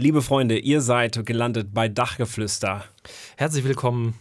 [0.00, 2.84] Liebe Freunde, ihr seid gelandet bei Dachgeflüster
[3.36, 4.14] Herzlich willkommen.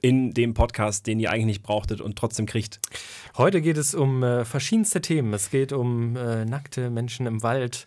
[0.00, 2.80] in dem Podcast, den ihr eigentlich nicht brauchtet und trotzdem kriegt.
[3.36, 5.34] Heute geht es um äh, verschiedenste Themen.
[5.34, 7.86] Es geht um äh, nackte Menschen im Wald,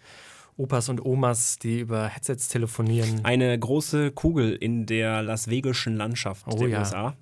[0.57, 6.45] Opas und Omas, die über Headsets telefonieren Eine große Kugel in der Las Vegasischen Landschaft
[6.45, 6.79] Oh der ja.
[6.81, 7.15] USA.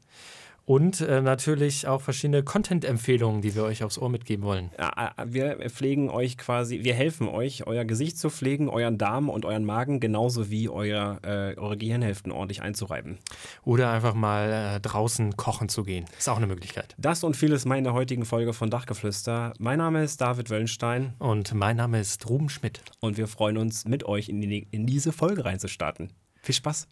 [0.66, 4.70] Und äh, natürlich auch verschiedene Content-Empfehlungen, die wir euch aufs Ohr mitgeben wollen.
[4.77, 9.30] Ja, äh, Wir pflegen euch quasi, wir helfen euch, euer Gesicht zu pflegen, euren Darm
[9.30, 13.18] und euren Magen, genauso wie euer, äh, eure Gehirnhälften ordentlich einzureiben.
[13.63, 16.05] Oder einfach mal äh, draußen kochen zu gehen.
[16.18, 16.96] Ist auch eine Möglichkeit.
[16.98, 19.54] Das und vieles mehr in der heutigen Folge von Dachgeflüster.
[19.59, 22.82] Mein Name ist David Wöllenstein Und mein Name ist Ruben Schmidt.
[22.99, 26.12] und wir freuen uns, mit euch in, die, in diese Folge reinzustarten.
[26.41, 26.88] Viel Spaß!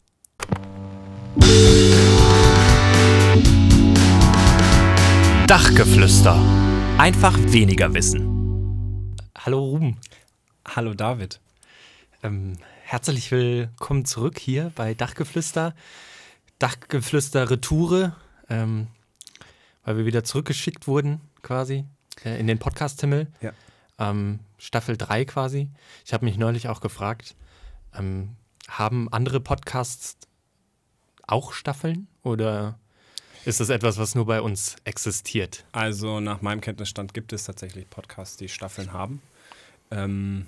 [5.50, 6.36] Dachgeflüster.
[7.00, 9.16] Einfach weniger wissen.
[9.36, 9.98] Hallo Ruben.
[10.64, 11.42] Hallo David.
[12.22, 15.74] Ähm, herzlich willkommen zurück hier bei Dachgeflüster.
[16.60, 18.16] Dachgeflüster Retoure,
[18.48, 18.90] ähm,
[19.84, 21.84] weil wir wieder zurückgeschickt wurden quasi
[22.24, 23.26] äh, in den Podcast-Himmel.
[23.42, 23.54] Ja.
[23.98, 25.72] Ähm, Staffel 3 quasi.
[26.06, 27.36] Ich habe mich neulich auch gefragt,
[27.98, 28.36] ähm,
[28.68, 30.16] haben andere Podcasts
[31.26, 32.78] auch Staffeln oder
[33.46, 35.66] ist das etwas, was nur bei uns existiert?
[35.72, 39.22] Also nach meinem Kenntnisstand gibt es tatsächlich Podcasts, die Staffeln haben.
[39.92, 40.46] Ähm,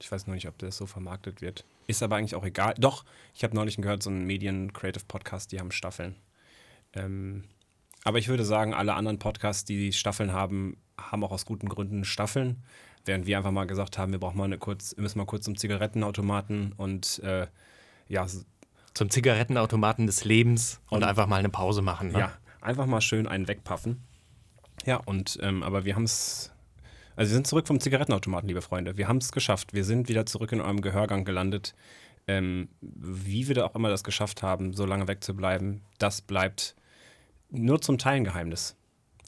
[0.00, 1.64] ich weiß noch nicht, ob das so vermarktet wird.
[1.86, 2.74] Ist aber eigentlich auch egal.
[2.78, 6.16] Doch, ich habe neulich gehört, so einen Medien-Creative-Podcast, die haben Staffeln.
[6.92, 7.44] Ähm,
[8.04, 12.04] aber ich würde sagen, alle anderen Podcasts, die Staffeln haben, haben auch aus guten Gründen
[12.04, 12.62] Staffeln.
[13.04, 15.56] Während wir einfach mal gesagt haben, wir brauchen mal eine kurz, müssen mal kurz zum
[15.56, 17.46] Zigarettenautomaten und äh,
[18.08, 18.26] ja,
[18.94, 22.12] Zum Zigarettenautomaten des Lebens und, Und- einfach mal eine Pause machen.
[22.12, 22.18] Ne?
[22.18, 24.02] Ja, einfach mal schön einen wegpaffen.
[24.84, 26.52] Ja, und ähm, aber wir haben es.
[27.14, 28.96] Also wir sind zurück vom Zigarettenautomaten, liebe Freunde.
[28.96, 29.74] Wir haben es geschafft.
[29.74, 31.74] Wir sind wieder zurück in eurem Gehörgang gelandet.
[32.26, 36.76] Ähm, wie wir da auch immer das geschafft haben, so lange wegzubleiben, das bleibt
[37.50, 38.76] nur zum Teil ein Geheimnis.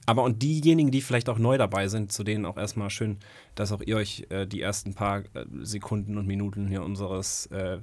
[0.06, 3.18] Aber und diejenigen, die vielleicht auch neu dabei sind, zu denen auch erstmal schön,
[3.54, 7.78] dass auch ihr euch äh, die ersten paar äh, Sekunden und Minuten hier unseres äh,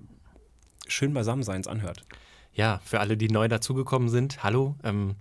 [0.92, 2.04] schön Beisammenseins anhört.
[2.54, 4.76] Ja, für alle, die neu dazugekommen sind, hallo.
[4.84, 5.16] Ähm,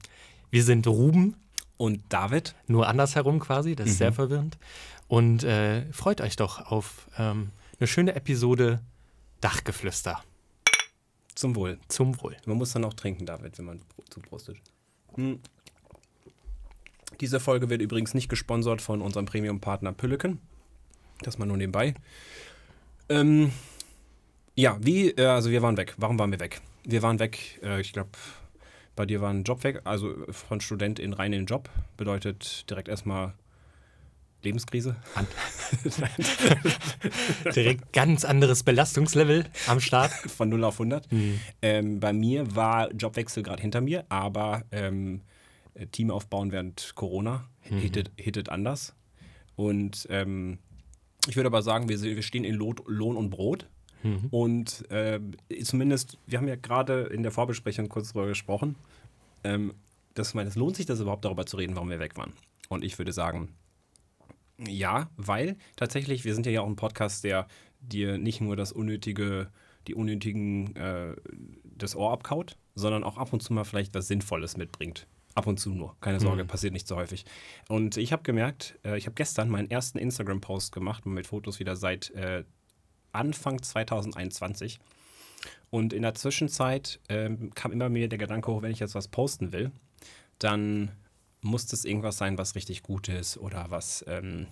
[0.51, 1.37] wir sind Ruben,
[1.77, 3.99] Und David, nur andersherum quasi, das ist Mhm.
[3.99, 4.59] sehr verwirrend.
[5.09, 8.81] Und äh, freut euch doch auf ähm, eine schöne Episode
[9.41, 10.23] Dachgeflüster.
[11.35, 11.79] zum Wohl.
[11.89, 12.37] Zum Wohl.
[12.45, 14.59] Man muss dann auch trinken, David, wenn man zuprostet.
[15.15, 15.41] Hm.
[17.21, 20.39] Diese Folge wird übrigens nicht gesponsert von unserem Premium-Partner Pülleken.
[21.23, 21.95] Das mal nur nebenbei.
[23.09, 23.53] Ähm,
[24.61, 25.95] ja, wie, äh, also wir waren weg.
[25.97, 26.61] Warum waren wir weg?
[26.85, 28.11] Wir waren weg, äh, ich glaube,
[28.95, 31.71] bei dir war ein Job weg, also von Student in rein in den Job.
[31.97, 33.35] Bedeutet direkt erstmal
[34.43, 34.97] Lebenskrise.
[37.55, 40.11] Direkt ganz anderes Belastungslevel am Start.
[40.13, 41.09] von 0 auf 100.
[41.61, 45.21] Ähm, bei mir war Jobwechsel gerade hinter mir, aber ähm,
[45.75, 48.95] äh, Team aufbauen während Corona hittet, hittet anders.
[49.57, 50.59] Und ähm,
[51.29, 53.67] ich würde aber sagen, wir, wir stehen in Lot, Lohn und Brot.
[54.31, 55.21] Und äh,
[55.63, 58.77] zumindest, wir haben ja gerade in der Vorbesprechung kurz darüber gesprochen,
[59.45, 59.75] ähm,
[60.15, 62.33] dass meine, es lohnt sich das überhaupt darüber zu reden, warum wir weg waren.
[62.69, 63.49] Und ich würde sagen,
[64.69, 67.47] ja, weil tatsächlich, wir sind ja auch ein Podcast, der
[67.81, 69.49] dir nicht nur das unnötige,
[69.87, 71.17] die unnötigen, äh,
[71.65, 75.07] das Ohr abkaut, sondern auch ab und zu mal vielleicht was Sinnvolles mitbringt.
[75.35, 75.97] Ab und zu nur.
[76.01, 77.25] Keine Sorge, passiert nicht so häufig.
[77.69, 81.77] Und ich habe gemerkt, äh, ich habe gestern meinen ersten Instagram-Post gemacht mit Fotos wieder
[81.77, 82.45] seit äh,
[83.13, 84.79] Anfang 2021.
[85.71, 89.09] Und in der Zwischenzeit ähm, kam immer mir der Gedanke hoch, wenn ich jetzt was
[89.09, 89.71] posten will,
[90.39, 90.91] dann
[91.43, 94.47] muss das irgendwas sein, was richtig gut ist oder was, ähm,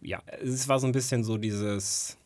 [0.00, 2.16] ja, es war so ein bisschen so dieses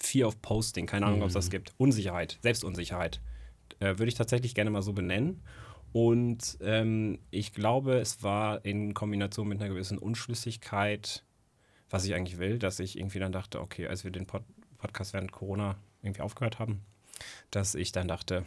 [0.00, 1.72] Fear of Posting, keine Ahnung, ob es das gibt.
[1.76, 3.20] Unsicherheit, Selbstunsicherheit.
[3.78, 5.42] Äh, Würde ich tatsächlich gerne mal so benennen.
[5.92, 11.22] Und ähm, ich glaube, es war in Kombination mit einer gewissen Unschlüssigkeit,
[11.92, 14.42] was ich eigentlich will, dass ich irgendwie dann dachte, okay, als wir den Pod
[14.78, 16.80] Podcast während Corona irgendwie aufgehört haben,
[17.52, 18.44] dass ich dann dachte,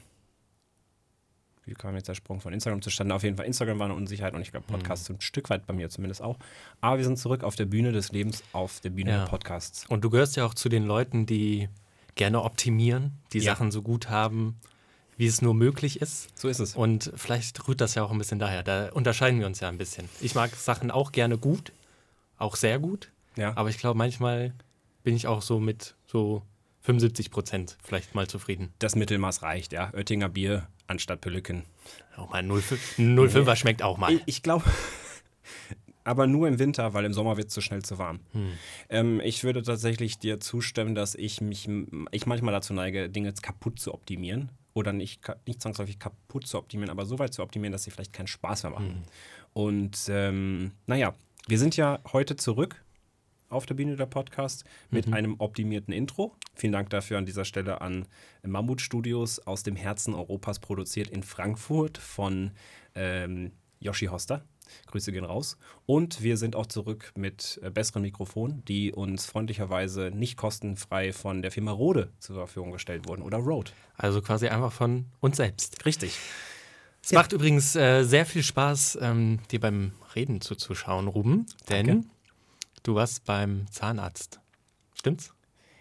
[1.64, 3.16] wie kam jetzt der Sprung von Instagram zustande?
[3.16, 5.74] Auf jeden Fall, Instagram war eine Unsicherheit und ich glaube, Podcast ein Stück weit bei
[5.74, 6.38] mir zumindest auch.
[6.82, 9.18] Aber wir sind zurück auf der Bühne des Lebens, auf der Bühne Ja.
[9.24, 9.86] der Podcasts.
[9.88, 11.70] Und du gehörst ja auch zu den Leuten, die
[12.16, 13.54] gerne optimieren, die Ja.
[13.54, 14.60] Sachen so gut haben,
[15.18, 16.38] wie es nur möglich ist.
[16.38, 16.76] So ist es.
[16.76, 18.62] Und vielleicht rührt das ja auch ein bisschen daher.
[18.62, 20.08] Da unterscheiden wir uns ja ein bisschen.
[20.22, 21.72] Ich mag Sachen auch gerne gut,
[22.38, 23.12] auch sehr gut.
[23.38, 23.56] Ja.
[23.56, 24.54] Aber ich glaube, manchmal
[25.04, 26.42] bin ich auch so mit so
[26.82, 28.74] 75 Prozent vielleicht mal zufrieden.
[28.80, 29.92] das Mittelmaß reicht, ja.
[29.94, 31.64] Oettinger Bier anstatt Pülliken.
[32.16, 34.14] Auch mal 05 05er schmeckt auch mal.
[34.14, 34.64] Ich, ich glaube,
[36.04, 38.20] aber nur im Winter, weil im Sommer wird es zu schnell zu warm.
[38.90, 41.68] Ähm, ich würde tatsächlich dir zustimmen, dass ich mich,
[42.12, 44.50] ich manchmal dazu neige, Dinge kaputt zu optimieren.
[44.74, 48.12] Oder nicht, nicht zwangsläufig kaputt zu optimieren, aber so weit zu optimieren, dass sie vielleicht
[48.12, 49.04] keinen Spaß mehr machen.
[49.54, 51.16] Und ähm, naja,
[51.48, 52.84] wir sind ja heute zurück
[53.50, 56.36] auf der Bühne der Podcast mit einem optimierten Intro.
[56.56, 58.08] Vielen Dank dafür an dieser Stelle an
[58.44, 62.52] Mammut Studios aus dem Herzen Europas produziert in Frankfurt von
[62.96, 64.44] ähm, Yoshi Hoster.
[64.88, 65.58] Grüße gehen raus.
[65.86, 71.42] Und wir sind auch zurück mit äh, besseren Mikrofonen, die uns freundlicherweise nicht kostenfrei von
[71.42, 73.72] der Firma Rode zur Verfügung gestellt wurden oder Rode.
[73.96, 75.86] Also quasi einfach von uns selbst.
[75.86, 76.18] Richtig.
[77.04, 81.46] Es macht übrigens äh, sehr viel Spaß, ähm, dir beim Reden zuzuschauen, Ruben.
[81.70, 82.08] Denn Danke.
[82.86, 84.40] Du warst beim Zahnarzt.
[84.98, 85.34] Stimmt's?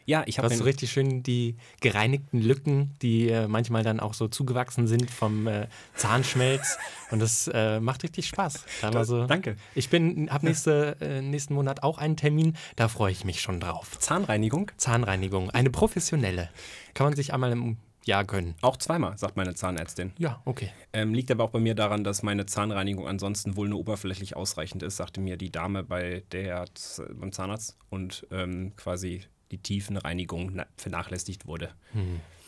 [0.07, 4.01] Ja, ich Du habe hast so richtig schön die gereinigten Lücken, die äh, manchmal dann
[4.01, 6.77] auch so zugewachsen sind vom äh, Zahnschmelz.
[7.11, 8.67] Und das äh, macht richtig Spaß.
[8.83, 9.57] Da war so, Danke.
[9.75, 13.61] Ich bin, habe nächste, äh, nächsten Monat auch einen Termin, da freue ich mich schon
[13.61, 13.99] drauf.
[13.99, 14.71] Zahnreinigung.
[14.77, 16.51] Zahnreinigung, eine professionelle.
[16.93, 18.55] Kann man sich einmal im Jahr gönnen.
[18.61, 20.13] Auch zweimal, sagt meine Zahnärztin.
[20.19, 20.71] Ja, okay.
[20.93, 24.83] Ähm, liegt aber auch bei mir daran, dass meine Zahnreinigung ansonsten wohl nur oberflächlich ausreichend
[24.83, 26.67] ist, sagte mir die Dame bei der
[27.15, 31.71] beim Zahnarzt und ähm, quasi die Tiefenreinigung na- vernachlässigt wurde.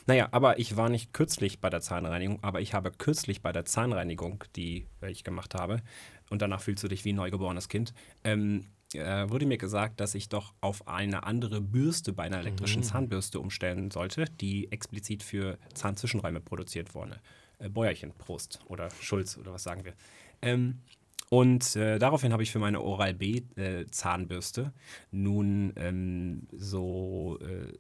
[0.07, 3.65] Naja, aber ich war nicht kürzlich bei der Zahnreinigung, aber ich habe kürzlich bei der
[3.65, 5.83] Zahnreinigung, die ich gemacht habe,
[6.31, 7.93] und danach fühlst du dich wie ein neugeborenes Kind,
[8.25, 12.83] ähm, äh, wurde mir gesagt, dass ich doch auf eine andere Bürste bei einer elektrischen
[12.83, 17.21] Zahnbürste umstellen sollte, die explizit für Zahnzwischenräume produziert wurde.
[17.59, 19.95] Äh, Bäuerchen, Prost oder Schulz oder was sagen wir.
[20.43, 20.81] Ähm,
[21.29, 24.73] und äh, daraufhin habe ich für meine Oral-B äh, Zahnbürste
[25.11, 27.73] nun ähm, so, äh,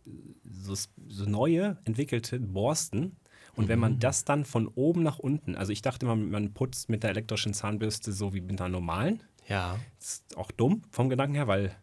[0.42, 0.74] so,
[1.06, 3.16] so neue entwickelte Borsten.
[3.54, 6.90] Und wenn man das dann von oben nach unten, also ich dachte immer, man putzt
[6.90, 9.22] mit der elektrischen Zahnbürste so wie mit einer normalen.
[9.48, 9.78] Ja.
[10.00, 11.76] Ist auch dumm vom Gedanken her, weil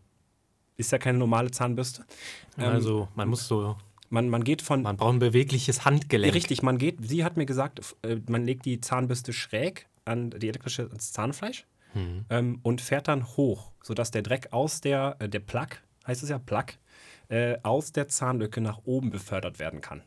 [0.75, 2.05] ist ja keine normale Zahnbürste.
[2.57, 3.77] Ähm, also man muss so,
[4.09, 6.33] man, man geht von man braucht ein bewegliches Handgelenk.
[6.33, 10.49] Richtig, man geht, sie hat mir gesagt, äh, man legt die Zahnbürste schräg an die
[10.49, 11.65] elektrische ans Zahnfleisch
[12.29, 15.67] ähm, und fährt dann hoch, sodass der Dreck aus der, äh, der Plug,
[16.07, 16.65] heißt es ja Plug,
[17.29, 20.01] äh, aus der Zahnlücke nach oben befördert werden kann.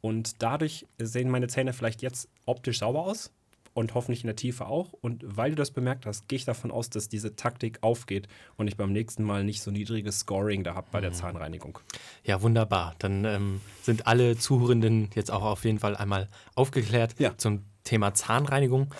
[0.00, 3.32] Und dadurch sehen meine Zähne vielleicht jetzt optisch sauber aus
[3.74, 4.92] und hoffentlich in der Tiefe auch.
[4.92, 8.68] Und weil du das bemerkt hast, gehe ich davon aus, dass diese Taktik aufgeht und
[8.68, 11.78] ich beim nächsten Mal nicht so niedriges Scoring da habe bei der Zahnreinigung.
[12.24, 12.94] Ja, wunderbar.
[12.98, 17.36] Dann ähm, sind alle Zuhörenden jetzt auch auf jeden Fall einmal aufgeklärt Ja.
[17.36, 18.94] zum Thema Zahnreinigung.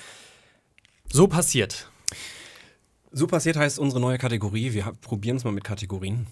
[1.10, 1.90] So passiert.
[3.10, 4.72] So passiert heißt unsere neue Kategorie.
[4.72, 6.26] Wir probieren es mal mit Kategorien.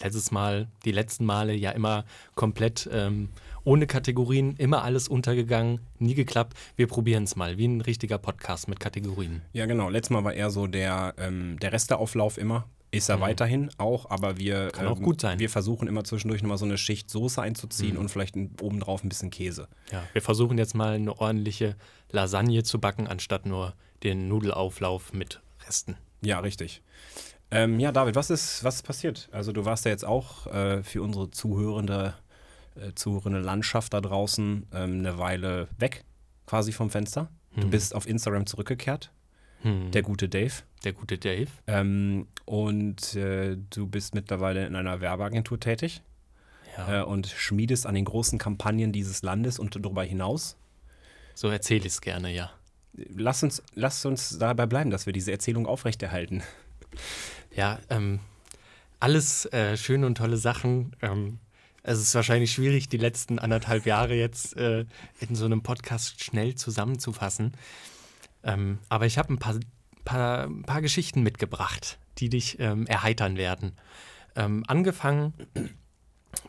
[0.00, 2.04] Letztes Mal, die letzten Male ja immer
[2.34, 3.28] komplett ähm,
[3.64, 6.56] ohne Kategorien, immer alles untergegangen, nie geklappt.
[6.76, 9.42] Wir probieren es mal, wie ein richtiger Podcast mit Kategorien.
[9.52, 9.88] Ja, genau.
[9.90, 12.66] Letztes Mal war eher so der, ähm, der Resteauflauf immer.
[12.94, 14.72] Ist er weiterhin auch, aber wir, Mhm.
[14.72, 15.36] Kann auch ähm, gut sein.
[15.36, 15.40] Mhm.
[15.40, 19.30] wir versuchen immer zwischendurch nochmal so eine Schicht Soße einzuziehen und vielleicht obendrauf ein bisschen
[19.30, 19.66] Käse.
[19.90, 21.76] Ja, wir versuchen jetzt mal eine ordentliche
[22.10, 23.72] Lasagne zu backen, anstatt nur
[24.02, 25.96] den Nudelauflauf mit Resten.
[26.20, 26.82] Ja, richtig.
[27.52, 29.28] Ähm, ja, David, was ist, was ist passiert?
[29.30, 32.14] Also du warst ja jetzt auch äh, für unsere zuhörende,
[32.76, 36.04] äh, zuhörende Landschaft da draußen ähm, eine Weile weg,
[36.46, 37.28] quasi vom Fenster.
[37.54, 39.12] Du bist auf Instagram zurückgekehrt,
[39.60, 39.90] Hm.
[39.90, 40.54] der gute Dave.
[40.84, 41.48] Der gute Dave.
[41.66, 46.00] Ähm, und äh, du bist mittlerweile in einer Werbeagentur tätig
[46.78, 47.00] Ja.
[47.00, 50.56] äh, und schmiedest an den großen Kampagnen dieses Landes und darüber hinaus.
[51.34, 52.50] So erzähle ich es gerne, ja.
[52.94, 56.42] Lass uns, lass uns dabei bleiben, dass wir diese Erzählung aufrechterhalten.
[57.54, 58.20] Ja, ähm,
[59.00, 60.96] alles äh, schöne und tolle Sachen.
[61.02, 61.38] Ähm,
[61.82, 64.86] es ist wahrscheinlich schwierig, die letzten anderthalb Jahre jetzt äh,
[65.20, 67.52] in so einem Podcast schnell zusammenzufassen.
[68.44, 69.58] Ähm, aber ich habe ein paar,
[70.04, 73.72] paar, paar Geschichten mitgebracht, die dich ähm, erheitern werden.
[74.36, 75.34] Ähm, angefangen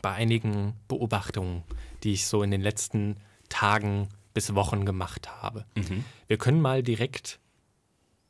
[0.02, 1.64] bei einigen Beobachtungen,
[2.04, 3.18] die ich so in den letzten
[3.50, 5.66] Tagen bis Wochen gemacht habe.
[6.28, 7.40] Wir können mal direkt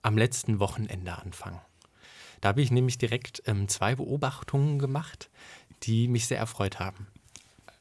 [0.01, 1.61] am letzten Wochenende anfangen.
[2.43, 5.29] Da habe ich nämlich direkt ähm, zwei Beobachtungen gemacht,
[5.83, 7.07] die mich sehr erfreut haben.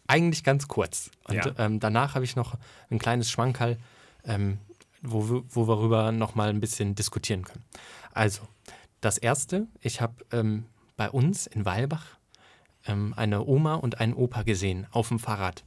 [0.07, 1.11] Eigentlich ganz kurz.
[1.25, 1.53] Und Ja.
[1.59, 2.55] ähm, danach habe ich noch
[2.89, 3.77] ein kleines Schwankerl,
[4.25, 4.59] ähm,
[5.01, 7.65] wo, wir- wo wir darüber noch mal ein bisschen diskutieren können.
[8.13, 8.43] Also,
[9.01, 10.67] das Erste, ich habe ähm,
[10.97, 12.07] bei uns in Weilbach
[12.87, 15.65] ähm, eine Oma und einen Opa gesehen auf dem Fahrrad.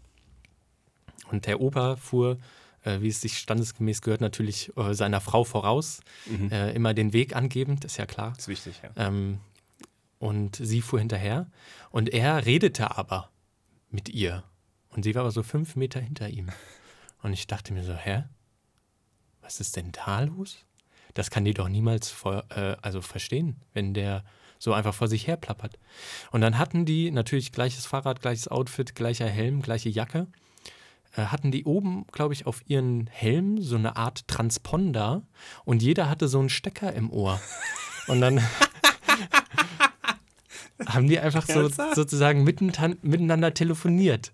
[1.32, 2.38] Und der Opa fuhr,
[2.86, 6.00] äh, wie es sich standesgemäß gehört, natürlich äh, seiner Frau voraus,
[6.51, 8.34] äh, immer den Weg angebend, ist ja klar.
[8.38, 8.89] ist wichtig, ja.
[8.96, 9.39] Ähm,
[10.20, 11.51] und sie fuhr hinterher
[11.92, 13.30] und er redete aber
[13.89, 14.44] mit ihr.
[14.89, 16.50] Und sie war aber so fünf Meter hinter ihm.
[17.22, 18.25] Und ich dachte mir so, hä?
[19.42, 20.63] Was ist denn da los?
[21.15, 24.24] das kann die doch niemals vor, äh, also verstehen, wenn der
[24.60, 25.80] so einfach vor sich her plappert.
[26.32, 30.27] Und dann hatten die natürlich gleiches Fahrrad, gleiches Outfit, gleicher Helm, gleiche Jacke.
[31.17, 35.24] Äh, hatten die oben, glaube ich, auf ihren Helm so eine Art Transponder
[35.63, 37.39] und jeder hatte so einen Stecker im Ohr.
[38.07, 38.39] Und dann
[40.86, 44.31] haben die einfach so, sozusagen miteinander, telefoniert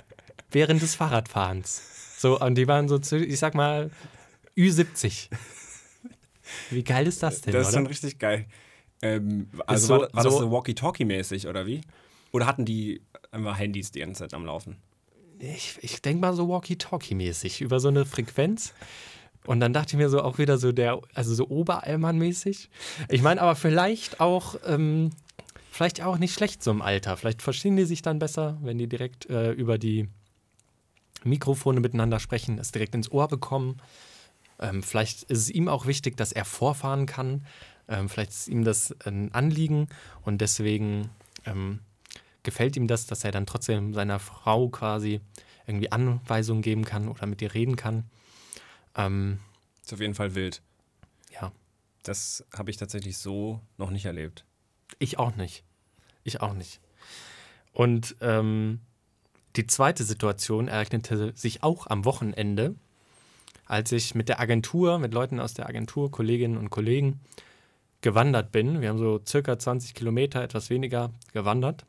[0.52, 2.18] während des Fahrradfahrens.
[2.20, 3.92] So, und die waren so, ich sag mal,
[4.58, 5.30] Ü70.
[6.70, 7.54] Wie geil ist das denn?
[7.54, 7.80] Das ist oder?
[7.82, 8.46] schon richtig geil.
[9.02, 11.82] Ähm, also so- war, war das so- so Walkie-Talkie-mäßig oder wie?
[12.32, 14.78] Oder hatten die einfach Handys die ganze Zeit am Laufen?
[15.42, 18.74] Ich, ich denke mal so Walkie-Talkie-mäßig über so eine Frequenz.
[19.46, 22.70] Und dann dachte ich mir so auch wieder so der, also so Oberallmann-mäßig.
[23.10, 25.10] Ich meine aber vielleicht auch, ähm,
[25.72, 27.18] vielleicht auch nicht schlecht so im Alter.
[27.18, 30.10] Vielleicht verstehen die sich dann besser, wenn die direkt äh, über die
[31.24, 33.78] Mikrofone miteinander sprechen, es direkt ins Ohr bekommen.
[34.60, 37.46] Ähm, vielleicht ist es ihm auch wichtig, dass er vorfahren kann.
[37.88, 39.88] Ähm, vielleicht ist ihm das ein Anliegen
[40.24, 41.10] und deswegen
[41.46, 41.80] ähm,
[42.44, 45.22] gefällt ihm das, dass er dann trotzdem seiner Frau quasi
[45.68, 48.10] irgendwie Anweisungen geben kann oder mit ihr reden kann.
[48.96, 49.40] Ähm,
[49.84, 50.62] Ist auf jeden Fall wild.
[51.32, 51.52] ja,
[52.04, 54.46] Das habe ich tatsächlich so noch nicht erlebt.
[55.00, 55.64] ich auch nicht.
[56.24, 56.82] Ich auch nicht.
[57.74, 58.82] Und ähm,
[59.56, 62.76] die zweite Situation ereignete sich auch am Wochenende,
[63.66, 67.22] als ich mit der Agentur, mit Leuten aus der Agentur, Kolleginnen und Kollegen,
[68.02, 68.82] gewandert bin.
[68.82, 71.86] Wir haben so circa 20 Kilometer, etwas weniger gewandert.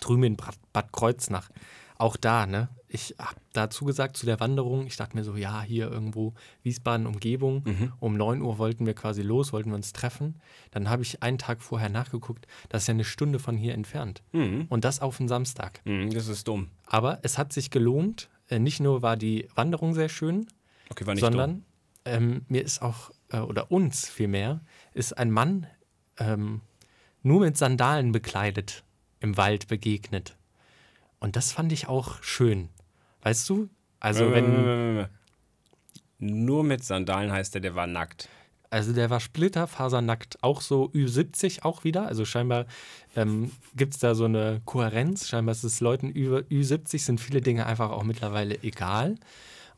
[0.00, 0.36] Drüben in
[0.72, 1.50] Bad, Kreuznach.
[1.96, 2.68] Auch da, ne?
[2.88, 7.06] Ich habe dazu gesagt zu der Wanderung, ich dachte mir so, ja, hier irgendwo Wiesbaden,
[7.06, 7.64] Umgebung.
[8.00, 10.40] Um 9 Uhr wollten wir quasi los, wollten wir uns treffen.
[10.70, 14.22] Dann habe ich einen Tag vorher nachgeguckt, das ist ja eine Stunde von hier entfernt.
[14.68, 15.80] Und das auf einen Samstag.
[15.84, 16.68] Mhm, das ist dumm.
[16.86, 18.28] Aber es hat sich gelohnt.
[18.48, 20.46] Äh, Nicht nur war die Wanderung sehr schön,
[20.90, 21.64] Okay, sondern
[22.04, 24.60] ähm, mir ist auch, äh, oder uns vielmehr,
[24.92, 25.66] ist ein Mann
[26.18, 26.60] ähm,
[27.22, 28.84] nur mit Sandalen bekleidet
[29.24, 30.36] im Wald begegnet.
[31.18, 32.68] Und das fand ich auch schön.
[33.22, 33.68] Weißt du?
[33.98, 35.08] Also, Äh, wenn,
[36.18, 38.28] Nur mit Sandalen heißt er, der war nackt.
[38.70, 42.06] also der war splitterfasernackt, auch so Ü70 auch wieder.
[42.06, 42.66] Also scheinbar
[43.16, 45.28] ähm, gibt es da so eine Kohärenz.
[45.28, 49.14] Scheinbar ist es Leuten über Ü70 sind viele Dinge einfach auch mittlerweile egal.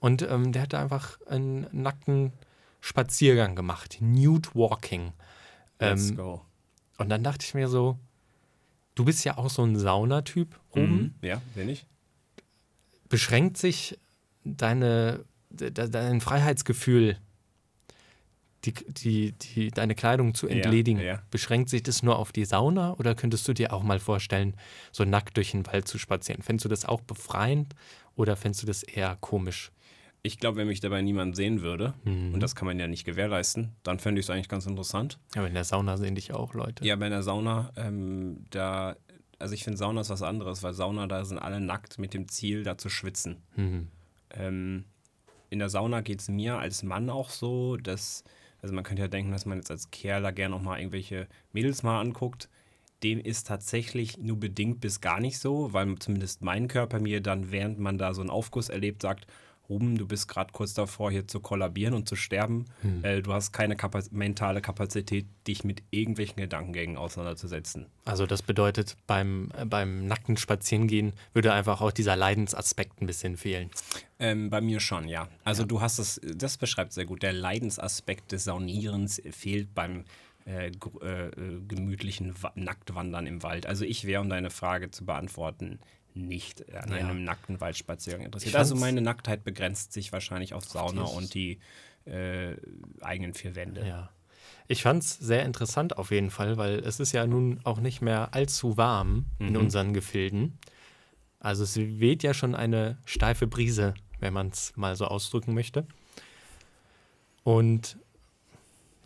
[0.01, 2.33] Und ähm, der hat da einfach einen nackten
[2.81, 3.99] Spaziergang gemacht.
[4.01, 5.13] Nude Walking.
[5.79, 6.43] Let's Ähm, go.
[6.99, 7.99] und dann dachte ich mir so,
[8.97, 10.97] du bist ja auch so ein Saunatyp, Ruben.
[10.97, 11.15] Mhm.
[11.23, 11.87] Ja, bin ich.
[13.09, 13.97] Beschränkt sich
[14.43, 17.19] deine, de, de, dein Freiheitsgefühl,
[18.65, 21.23] die, die, die, deine Kleidung zu entledigen, ja.
[21.31, 24.57] beschränkt sich das nur auf die Sauna oder könntest du dir auch mal vorstellen,
[24.91, 26.43] so nackt durch den Wald zu spazieren?
[26.43, 27.77] Fändest du das auch befreiend
[28.17, 29.71] oder fändest du das eher komisch?
[30.27, 32.35] Ich glaube, wenn mich dabei niemand sehen würde, Mhm.
[32.35, 35.19] und das kann man ja nicht gewährleisten, dann fände ich es eigentlich ganz interessant.
[35.37, 36.85] Aber in der Sauna sehen dich auch Leute.
[36.85, 38.97] Ja, bei einer Sauna, ähm, da,
[39.39, 42.27] also ich finde Sauna ist was anderes, weil Sauna, da sind alle nackt mit dem
[42.29, 43.37] Ziel, da zu schwitzen.
[43.55, 43.89] Mhm.
[44.35, 44.85] Ähm,
[45.51, 48.25] in der Sauna geht es mir als Mann auch so, dass,
[48.61, 51.29] also man könnte ja denken, dass man jetzt als Kerl da gerne auch mal irgendwelche
[51.53, 52.49] Mädels mal anguckt.
[53.05, 57.53] Dem ist tatsächlich nur bedingt bis gar nicht so, weil zumindest mein Körper mir dann,
[57.53, 59.27] während man da so einen Aufguss erlebt, sagt,
[59.69, 62.67] Ruben, du bist gerade kurz davor, hier zu kollabieren und zu sterben.
[63.03, 67.87] Äh, du hast keine Kapaz mentale Kapazität, dich mit irgendwelchen Gedankengängen auseinanderzusetzen.
[68.05, 73.37] Also das bedeutet, beim, äh, beim nackten Spazierengehen würde einfach auch dieser Leidensaspekt ein bisschen
[73.37, 73.71] fehlen.
[74.19, 75.29] Ähm, bei mir schon, ja.
[75.45, 77.23] Also du hast es, das beschreibt sehr gut.
[77.23, 80.05] Der Leidensaspekt des Saunierens fehlt beim
[80.47, 81.33] äh, äh, äh,
[81.67, 83.67] gemütlichen Wa Nacktwandern im Wald.
[83.67, 85.81] Also ich wäre, um deine Frage zu beantworten,
[86.17, 86.97] nicht an Ja.
[86.97, 88.57] einem nackten Waldspaziergang interessiert.
[88.57, 91.59] Also meine Nacktheit begrenzt sich wahrscheinlich auf Sauna die- und die
[92.07, 92.57] äh,
[93.01, 93.87] eigenen vier Wände.
[93.87, 94.11] Ja.
[94.69, 98.01] Ich fand es sehr interessant auf jeden Fall, weil es ist ja nun auch nicht
[98.01, 100.59] mehr allzu warm in unseren Gefilden.
[101.41, 105.87] Also es weht ja schon eine steife Brise, wenn man es mal so ausdrücken möchte.
[107.45, 107.99] Und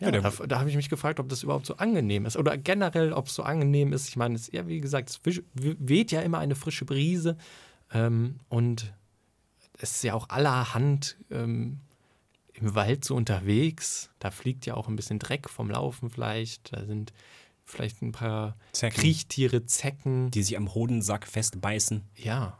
[0.01, 2.35] ja, da, da habe ich mich gefragt, ob das überhaupt so angenehm ist.
[2.35, 4.09] Oder generell, ob es so angenehm ist.
[4.09, 5.21] Ich meine, es, ja, wie gesagt, es
[5.53, 7.37] weht ja immer eine frische Brise.
[7.93, 8.93] Ähm, und
[9.77, 11.81] es ist ja auch allerhand ähm,
[12.53, 14.09] im Wald so unterwegs.
[14.17, 16.73] Da fliegt ja auch ein bisschen Dreck vom Laufen vielleicht.
[16.73, 17.13] Da sind
[17.63, 18.99] vielleicht ein paar Zecken.
[18.99, 20.31] Kriechtiere, Zecken.
[20.31, 22.01] Die sich am Hodensack festbeißen.
[22.15, 22.57] Ja.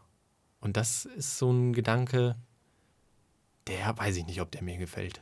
[0.60, 2.36] Und das ist so ein Gedanke,
[3.66, 5.22] der weiß ich nicht, ob der mir gefällt.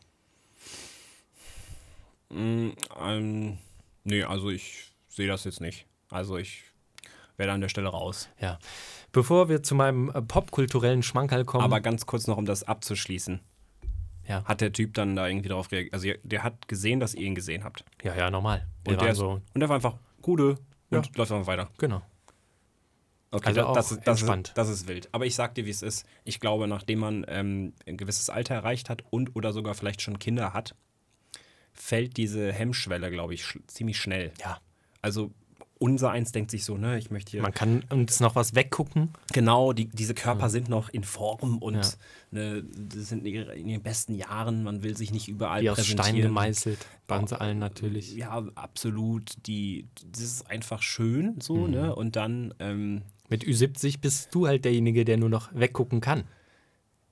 [2.30, 2.70] Mm,
[3.00, 3.58] ähm,
[4.04, 5.86] nee, also ich sehe das jetzt nicht.
[6.10, 6.64] Also ich
[7.38, 8.30] wäre an der Stelle raus.
[8.40, 8.60] Ja.
[9.12, 11.64] Bevor wir zu meinem äh, popkulturellen Schmankerl kommen.
[11.64, 13.40] Aber ganz kurz noch, um das abzuschließen.
[14.28, 14.44] Ja.
[14.46, 15.94] Hat der Typ dann da irgendwie drauf reagiert?
[15.94, 17.84] Also der hat gesehen, dass ihr ihn gesehen habt.
[18.04, 18.68] Ja, ja, normal.
[18.84, 20.58] Wir Und der, ist, so, und der war einfach Gude
[20.92, 21.12] und Ja.
[21.16, 21.70] läuft einfach weiter.
[21.78, 22.02] genau.
[23.32, 24.48] Okay, Also das, ist, das, entspannt.
[24.50, 25.08] ist, das ist wild.
[25.12, 26.04] Aber ich sag dir, wie es ist.
[26.24, 30.18] Ich glaube, nachdem man ähm, ein gewisses Alter erreicht hat und oder sogar vielleicht schon
[30.18, 30.76] Kinder hat,
[31.74, 34.32] fällt diese Hemmschwelle, glaube ich, sch ziemlich schnell.
[34.42, 34.60] Ja.
[35.02, 35.32] Also
[35.82, 37.42] unser eins denkt sich so, ne, ich möchte hier.
[37.42, 39.14] Man kann uns noch was weggucken.
[39.32, 41.92] genau, die, diese Körper sind noch in Form und Ja.
[42.32, 44.64] ne, das sind in ihre- in ihren besten Jahren.
[44.64, 45.86] Man will sich nicht überall Wie aus.
[45.86, 46.86] Stein gemeißelt.
[47.08, 48.14] Bei uns allen natürlich.
[48.14, 49.32] Ja, absolut.
[49.48, 51.72] Die, das ist einfach schön so, Mhm.
[51.72, 51.96] ne?
[51.96, 56.26] Und dann, ähm, Mit Ü70 bist du halt derjenige, der nur noch weggucken kann.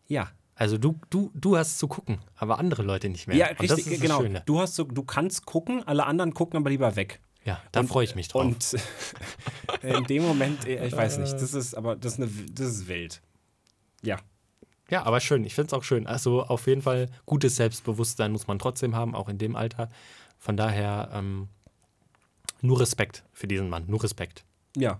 [0.09, 3.37] ja, Also du, du, du hast zu gucken, aber andere Leute nicht mehr.
[3.37, 4.23] Ja, Und das richtig, genau.
[4.45, 7.21] Du, hast so, du kannst gucken, alle anderen gucken aber lieber weg.
[7.45, 8.43] Ja, da freue ich mich drauf.
[8.43, 8.75] Und
[9.83, 13.21] in dem Moment, ich weiß nicht, das ist aber das ist, eine, das ist wild.
[14.01, 14.17] Ja,
[14.89, 15.45] Ja, aber schön.
[15.45, 16.07] Ich finde es auch schön.
[16.07, 19.89] Also auf jeden Fall gutes Selbstbewusstsein muss man trotzdem haben, auch in dem Alter.
[20.39, 21.49] Von daher ähm,
[22.61, 23.85] nur Respekt für diesen Mann.
[23.87, 24.43] Nur Respekt.
[24.75, 24.99] ja.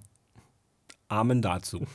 [1.10, 1.88] Amen dazu.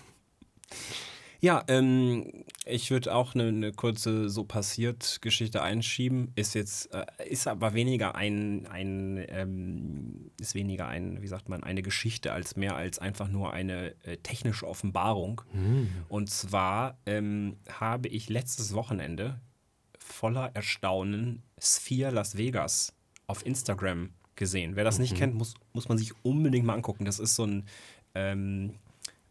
[1.44, 6.30] Ja, ähm, ich würde auch eine, eine kurze so passiert Geschichte einschieben.
[6.36, 11.64] Ist jetzt, äh, ist aber weniger ein, ein ähm, ist weniger ein, wie sagt man,
[11.64, 15.42] eine Geschichte als mehr als einfach nur eine äh, technische Offenbarung.
[16.08, 19.40] Und zwar ähm, habe ich letztes Wochenende
[19.98, 22.94] voller Erstaunen Sphere Las Vegas
[23.26, 24.76] auf Instagram gesehen.
[24.76, 27.04] Wer das nicht kennt, muss, muss man sich unbedingt mal angucken.
[27.04, 27.66] Das ist so ein,
[28.14, 28.74] ähm,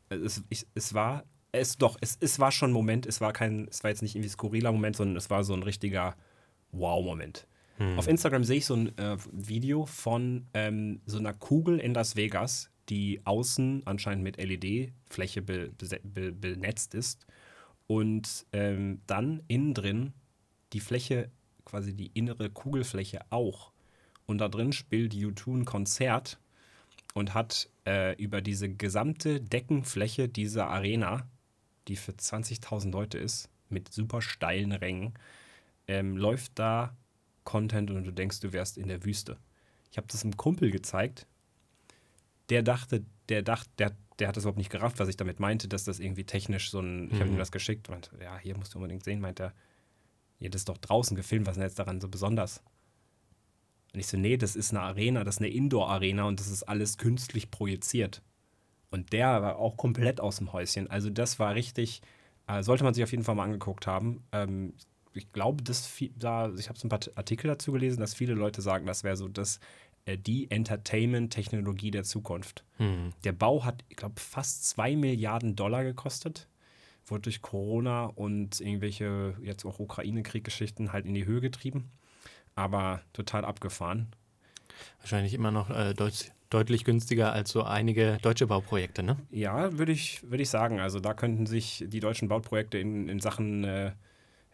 [0.09, 3.67] es, ich, es war, es doch, es, es war schon ein Moment, es war kein,
[3.69, 6.15] es war jetzt nicht irgendwie ein skurriler Moment, sondern es war so ein richtiger
[6.71, 7.47] Wow-Moment.
[7.97, 12.15] Auf Instagram sehe ich so ein äh, Video von ähm, so einer Kugel in Las
[12.15, 15.71] Vegas, die außen anscheinend mit LED-Fläche be,
[16.03, 17.25] be, benetzt ist
[17.87, 20.13] und ähm, dann innen drin
[20.73, 21.31] die Fläche,
[21.65, 23.71] quasi die innere Kugelfläche auch.
[24.27, 26.39] Und da drin spielt U2 ein Konzert
[27.13, 31.27] und hat äh, über diese gesamte Deckenfläche dieser Arena,
[31.87, 35.13] die für 20.000 Leute ist, mit super steilen Rängen,
[35.87, 36.95] ähm, läuft da
[37.43, 39.37] Content und du denkst, du wärst in der Wüste.
[39.91, 41.27] Ich habe das einem Kumpel gezeigt,
[42.49, 45.67] der dachte, der dachte, der, der hat das überhaupt nicht gerafft, was ich damit meinte,
[45.67, 48.73] dass das irgendwie technisch so ein, ich habe ihm das geschickt und ja, hier musst
[48.73, 49.53] du unbedingt sehen, meint er,
[50.39, 52.61] ja, das ist doch draußen gefilmt, was ist denn jetzt daran so besonders?
[53.93, 56.63] Und ich so, nee, das ist eine Arena, das ist eine Indoor-Arena und das ist
[56.63, 58.21] alles künstlich projiziert.
[58.91, 60.89] Und der war auch komplett aus dem Häuschen.
[60.89, 62.01] Also das war richtig,
[62.47, 64.23] äh, sollte man sich auf jeden Fall mal angeguckt haben.
[64.31, 64.73] Ähm,
[65.13, 68.61] ich glaube, viel, da, ich habe so ein paar Artikel dazu gelesen, dass viele Leute
[68.61, 69.59] sagen, das wäre so das,
[70.05, 72.65] äh, die Entertainment-Technologie der Zukunft.
[73.23, 76.47] Der Bau hat, ich glaube, fast zwei Milliarden Dollar gekostet.
[77.05, 81.89] Wurde durch Corona und irgendwelche jetzt auch Ukraine-Krieg-Geschichten halt in die Höhe getrieben.
[82.55, 84.07] Aber total abgefahren.
[84.99, 89.17] Wahrscheinlich immer noch äh, deut deutlich günstiger als so einige deutsche Bauprojekte, ne?
[89.31, 90.79] Ja, würde ich, würd ich sagen.
[90.79, 93.93] Also da könnten sich die deutschen Bauprojekte in, in Sachen, äh,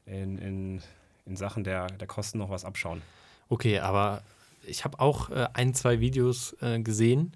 [0.05, 0.81] in, in,
[1.25, 3.01] in Sachen der, der Kosten noch was abschauen.
[3.49, 4.21] Okay, aber
[4.65, 7.33] ich habe auch äh, ein, zwei Videos äh, gesehen,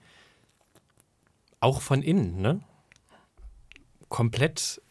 [1.59, 2.61] auch von innen, ne?
[4.09, 4.81] Komplett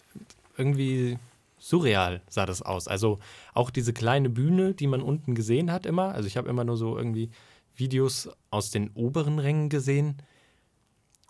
[0.56, 1.18] irgendwie
[1.58, 2.88] surreal sah das aus.
[2.88, 3.18] Also
[3.54, 6.14] auch diese kleine Bühne, die man unten gesehen hat immer.
[6.14, 7.30] Also ich habe immer nur so irgendwie
[7.80, 10.18] Videos aus den oberen Rängen gesehen.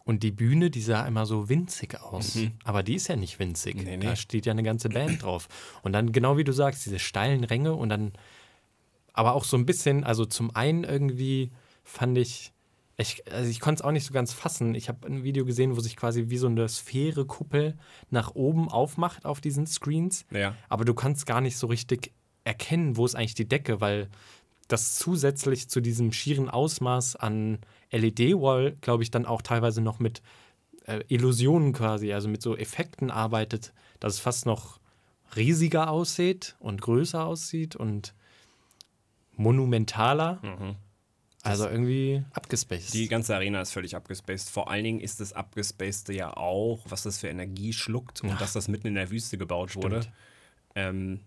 [0.04, 2.36] Und die Bühne, die sah immer so winzig aus.
[2.64, 3.76] Aber die ist ja nicht winzig.
[3.76, 4.16] Nee, Da nee.
[4.16, 5.48] steht ja eine ganze Band drauf.
[5.82, 8.12] Und dann, genau wie du sagst, diese steilen Ränge und dann
[9.12, 11.52] aber auch so ein bisschen, also zum einen irgendwie
[11.84, 12.52] fand ich,
[12.96, 14.74] ich also ich konnte es auch nicht so ganz fassen.
[14.74, 17.76] Ich habe ein Video gesehen, wo sich quasi wie so eine Sphäre-Kuppel
[18.10, 20.26] nach oben aufmacht auf diesen Screens.
[20.30, 20.56] Ja.
[20.68, 22.12] Aber du kannst gar nicht so richtig
[22.44, 24.08] erkennen, wo ist eigentlich die Decke, weil
[24.72, 27.58] das zusätzlich zu diesem schieren Ausmaß an
[27.90, 30.22] LED-Wall, glaube ich, dann auch teilweise noch mit
[30.86, 34.80] äh, Illusionen quasi, also mit so Effekten arbeitet, dass es fast noch
[35.36, 38.14] riesiger aussieht und größer aussieht und
[39.36, 40.40] monumentaler.
[41.42, 42.92] Also irgendwie abgespaced.
[42.92, 44.50] Die ganze Arena ist völlig abgespaced.
[44.50, 48.52] Vor allen Dingen ist das Abgespacede ja auch, was das für Energie schluckt und dass
[48.52, 50.02] das mitten in der Wüste gebaut wurde.
[50.74, 51.20] Ähm,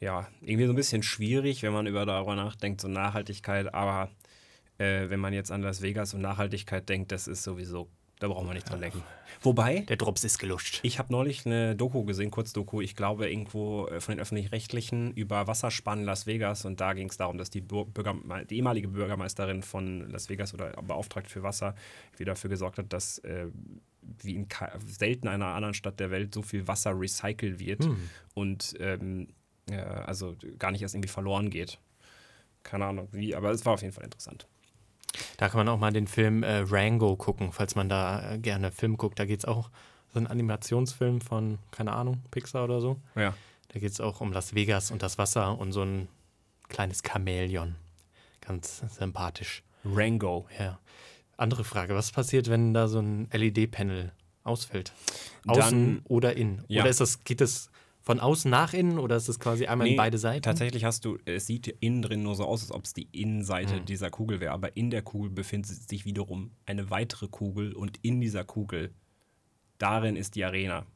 [0.00, 4.10] ja, irgendwie so ein bisschen schwierig, wenn man über darüber nachdenkt, so Nachhaltigkeit, aber
[4.78, 8.44] äh, wenn man jetzt an Las Vegas und Nachhaltigkeit denkt, das ist sowieso, da braucht
[8.44, 9.02] man nicht dran denken.
[9.40, 10.80] Wobei, Der Drops ist geluscht.
[10.82, 15.46] ich habe neulich eine Doku gesehen, Kurzdoku, ich glaube irgendwo äh, von den Öffentlich-Rechtlichen über
[15.46, 19.62] Wasserspannen Las Vegas und da ging es darum, dass die, Bür Bürgerme die ehemalige Bürgermeisterin
[19.62, 21.74] von Las Vegas oder beauftragt für Wasser
[22.18, 23.46] wie dafür gesorgt hat, dass äh,
[24.22, 24.46] wie in
[24.86, 27.88] selten einer anderen Stadt der Welt so viel Wasser recycelt wird
[28.34, 29.28] und ähm,
[29.70, 31.78] äh, also gar nicht erst irgendwie verloren geht.
[32.62, 34.46] Keine Ahnung wie, aber es war auf jeden Fall interessant.
[35.38, 38.70] Da kann man auch mal den Film äh, Rango gucken, falls man da äh, gerne
[38.72, 39.18] Film guckt.
[39.18, 39.70] Da geht es auch,
[40.12, 42.96] so ein Animationsfilm von, keine Ahnung, Pixar oder so.
[43.14, 43.34] Ja.
[43.68, 46.08] Da geht es auch um Las Vegas und das Wasser und so ein
[46.68, 47.76] kleines Chamäleon.
[48.40, 49.62] Ganz sympathisch.
[49.84, 50.46] Rango.
[50.58, 50.78] Ja.
[51.36, 54.12] Andere Frage, was passiert, wenn da so ein LED-Panel
[54.44, 54.92] ausfällt?
[55.44, 56.64] Dann- Außen oder innen?
[56.68, 56.82] Ja.
[56.82, 57.70] Oder ist das, geht es
[58.06, 60.42] von außen nach innen oder ist es quasi einmal in Nee, beide Seiten?
[60.42, 63.80] Tatsächlich hast du, es sieht innen drin nur so aus, als ob es die Innenseite
[63.80, 63.84] Mhm.
[63.84, 68.20] dieser Kugel wäre, aber in der Kugel befindet sich wiederum eine weitere Kugel und in
[68.20, 68.94] dieser Kugel,
[69.78, 70.86] darin ist die Arena.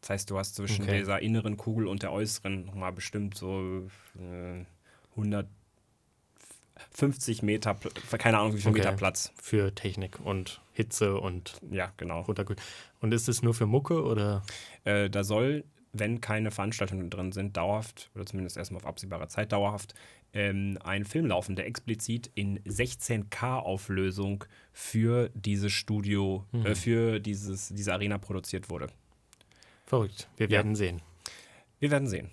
[0.00, 1.00] Das heißt, du hast zwischen Okay.
[1.00, 4.64] dieser inneren Kugel und der äußeren nochmal bestimmt so äh,
[5.16, 7.76] 150 Meter,
[8.18, 8.78] keine Ahnung wie viel Okay.
[8.80, 9.32] Meter Platz.
[9.42, 12.20] Für Technik und Hitze und Ja, genau.
[12.22, 12.60] runterkühlen.
[13.00, 14.42] Und ist es nur für Mucke oder?
[14.84, 19.52] Äh, da soll, wenn keine Veranstaltungen drin sind, dauerhaft, oder zumindest erstmal auf absehbare Zeit
[19.52, 19.94] dauerhaft,
[20.32, 26.66] ähm, ein Film laufen, der explizit in 16K-Auflösung für dieses Studio, Mhm.
[26.66, 28.88] äh, für dieses, diese Arena produziert wurde.
[29.86, 30.28] Verrückt.
[30.36, 30.52] Wir Ja.
[30.58, 31.00] werden sehen.
[31.78, 32.30] Wir werden sehen.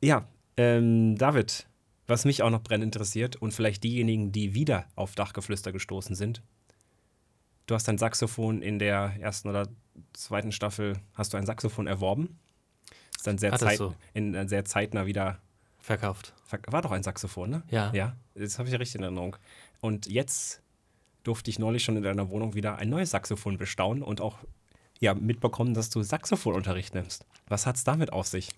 [0.00, 1.66] Ja, ähm, David,
[2.06, 6.42] was mich auch noch brennend interessiert und vielleicht diejenigen, die wieder auf Dachgeflüster gestoßen sind.
[7.68, 9.68] Du hast ein Saxophon in der ersten oder
[10.14, 12.38] zweiten Staffel, hast du ein Saxophon erworben.
[13.16, 13.94] Ist dann sehr, zeit, so.
[14.14, 15.38] in, äh, sehr zeitnah wieder.
[15.78, 16.32] Verkauft.
[16.44, 17.62] ver- War doch ein Saxophon, ne?
[17.70, 17.92] Ja.
[17.94, 19.36] Ja, das habe ich ja richtig in Erinnerung.
[19.80, 20.60] Und jetzt
[21.24, 24.38] durfte ich neulich schon in deiner Wohnung wieder ein neues Saxophon bestaunen und auch
[25.00, 27.24] ja, mitbekommen, dass du Saxophonunterricht nimmst.
[27.48, 28.48] Was hat es damit auf sich?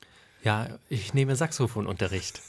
[0.43, 2.41] Ja, ich nehme Saxophonunterricht.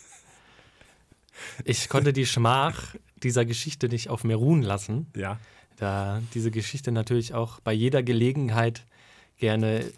[1.65, 5.39] Ich konnte die Schmach dieser Geschichte nicht auf mir ruhen lassen, Ja.
[5.81, 8.85] Da diese Geschichte natürlich auch bei jeder Gelegenheit
[9.37, 9.91] gerne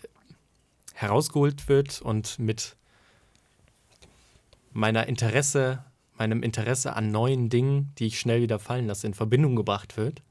[0.93, 2.78] herausgeholt wird und mit
[4.72, 5.84] meiner Interesse,
[6.17, 10.22] meinem Interesse an neuen Dingen, die ich schnell wieder fallen lasse, in Verbindung gebracht wird.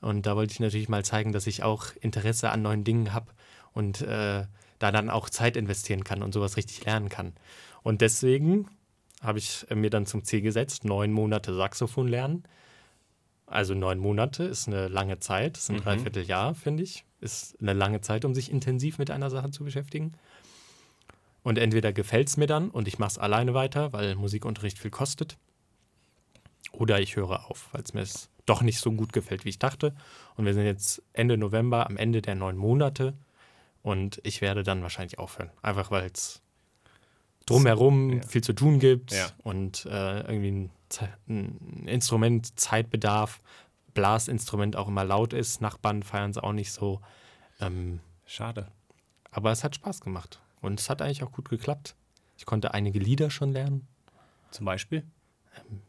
[0.00, 3.30] Und da wollte ich natürlich mal zeigen, dass ich auch Interesse an neuen Dingen habe
[3.72, 4.46] und äh,
[4.80, 7.34] da dann auch Zeit investieren kann und sowas richtig lernen kann.
[7.84, 8.66] Und deswegen
[9.22, 12.42] habe ich äh, mir dann zum Ziel gesetzt, neun Monate Saxophon lernen.
[13.52, 15.80] Also neun Monate ist eine lange Zeit, ist ein Mhm.
[15.82, 17.04] Dreivierteljahr, finde ich.
[17.20, 20.12] Ist eine lange Zeit, um sich intensiv mit einer Sache zu beschäftigen.
[21.44, 24.90] Und entweder gefällt es mir dann und ich mache es alleine weiter, weil Musikunterricht viel
[24.90, 25.36] kostet.
[26.72, 29.58] Oder ich höre auf, weil es mir es doch nicht so gut gefällt, wie ich
[29.58, 29.94] dachte.
[30.36, 33.14] Und wir sind jetzt Ende November, am Ende der neun Monate.
[33.82, 35.50] Und ich werde dann wahrscheinlich aufhören.
[35.62, 36.41] Einfach weil es
[37.46, 38.26] drumherum Ja.
[38.26, 39.28] viel zu tun gibt Ja.
[39.42, 40.70] und äh, irgendwie ein,
[41.28, 43.40] ein Instrument Zeitbedarf,
[43.94, 45.60] Blasinstrument auch immer laut ist.
[45.60, 47.00] Nachbarn feiern es auch nicht so.
[47.60, 48.68] Ähm, Schade.
[49.30, 50.40] aber es hat Spaß gemacht.
[50.60, 51.94] Und es hat eigentlich auch gut geklappt.
[52.38, 53.86] Ich konnte einige Lieder schon lernen.
[54.50, 55.04] Zum Beispiel?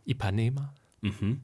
[0.05, 0.73] Ipanema.
[1.01, 1.43] Mhm.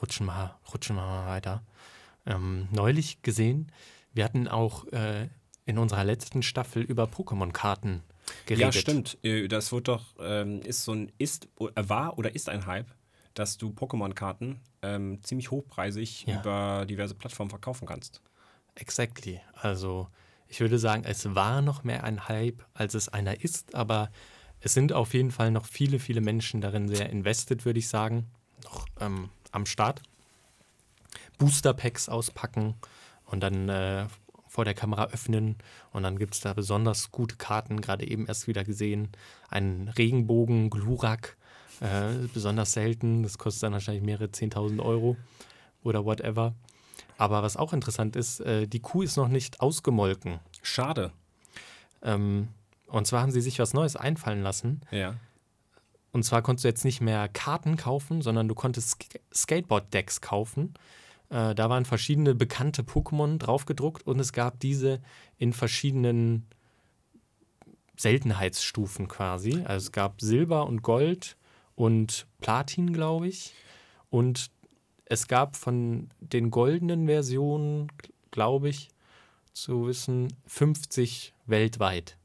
[0.00, 1.62] rutschen, wir, rutschen mal weiter.
[2.26, 3.72] Ähm, neulich gesehen,
[4.12, 5.28] wir hatten auch äh,
[5.64, 8.02] in unserer letzten Staffel über Pokémon-Karten
[8.46, 8.74] geredet.
[8.74, 9.18] Ja, stimmt.
[9.22, 12.90] Äh, Das wird doch, ähm, ist so ein, ist, äh, war oder ist ein Hype,
[13.34, 16.40] dass du Pokémon-Karten ähm, ziemlich hochpreisig Ja.
[16.40, 18.20] über diverse Plattformen verkaufen kannst.
[18.74, 19.40] Exactly.
[19.54, 20.08] Also
[20.48, 24.10] ich würde sagen, es war noch mehr ein Hype, als es einer ist, aber
[24.60, 28.26] es sind auf jeden Fall noch viele, viele Menschen darin sehr invested, würde ich sagen,
[28.64, 30.02] noch ähm, am Start.
[31.38, 32.74] Booster Packs auspacken
[33.24, 34.06] und dann äh,
[34.48, 35.56] vor der Kamera öffnen
[35.92, 39.08] und dann gibt es da besonders gute Karten, gerade eben erst wieder gesehen.
[39.48, 41.36] Einen Regenbogen, Glurak,
[41.80, 45.16] äh, besonders selten, das kostet dann wahrscheinlich mehrere 10.000 Euro
[45.84, 46.54] oder whatever.
[47.18, 50.40] Aber was auch interessant ist, äh, die Kuh ist noch nicht ausgemolken.
[50.62, 51.12] Schade.
[52.02, 52.48] Ähm,
[52.86, 54.80] und zwar haben sie sich was Neues einfallen lassen.
[54.90, 55.14] Ja.
[56.12, 60.74] Und zwar konntest du jetzt nicht mehr Karten kaufen, sondern du konntest Sk Skateboard-Decks kaufen.
[61.30, 65.00] Äh, da waren verschiedene bekannte Pokémon draufgedruckt und es gab diese
[65.36, 66.46] in verschiedenen
[67.96, 69.62] Seltenheitsstufen quasi.
[69.64, 71.36] Also es gab Silber und Gold
[71.74, 73.54] und Platin, glaube ich.
[74.10, 74.50] Und
[75.04, 77.88] es gab von den goldenen Versionen,
[78.30, 78.88] glaube ich,
[79.52, 82.17] zu wissen, 50 weltweit.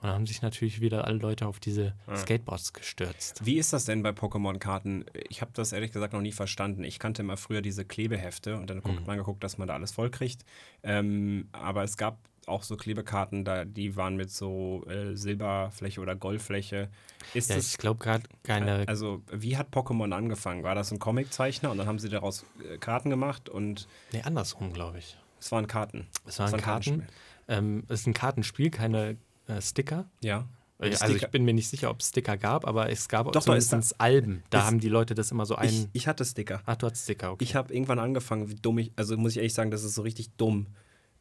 [0.00, 3.44] Und dann haben sich natürlich wieder alle Leute auf diese Skateboards gestürzt.
[3.44, 5.04] Wie ist das denn bei Pokémon-Karten?
[5.28, 6.84] Ich habe das ehrlich gesagt noch nie verstanden.
[6.84, 8.82] Ich kannte immer früher diese Klebehefte und dann Mhm.
[8.82, 10.44] guckt man geguckt, dass man da alles voll kriegt.
[10.82, 16.16] Ähm, aber es gab auch so Klebekarten, da, die waren mit so äh, Silberfläche oder
[16.16, 16.88] Goldfläche.
[17.34, 18.88] Ist Ja, das ich glaube gerade keine.
[18.88, 20.62] Also, wie hat Pokémon angefangen?
[20.64, 24.72] War das ein Comiczeichner und dann haben sie daraus äh, Karten gemacht und nee, andersrum,
[24.72, 25.18] glaube ich.
[25.38, 26.06] es waren Karten.
[26.26, 27.06] Es waren Es war ein Karten.
[27.48, 29.16] Ähm, es ist ein Kartenspiel, keine
[29.50, 30.08] äh, Sticker.
[30.22, 30.46] Ja.
[30.78, 33.32] Also Sticker- ich bin mir nicht sicher, ob es Sticker gab, aber es gab Doch,
[33.32, 34.42] doch, zumindest ist Alben.
[34.48, 35.68] Da ist- haben die Leute das immer so ein.
[35.68, 36.62] Ich, ich hatte Sticker.
[36.64, 37.44] Ach, du hattest Sticker, okay.
[37.44, 40.00] Ich habe irgendwann angefangen, wie dumm ich, also muss ich ehrlich sagen, das ist so
[40.02, 40.68] richtig dumm,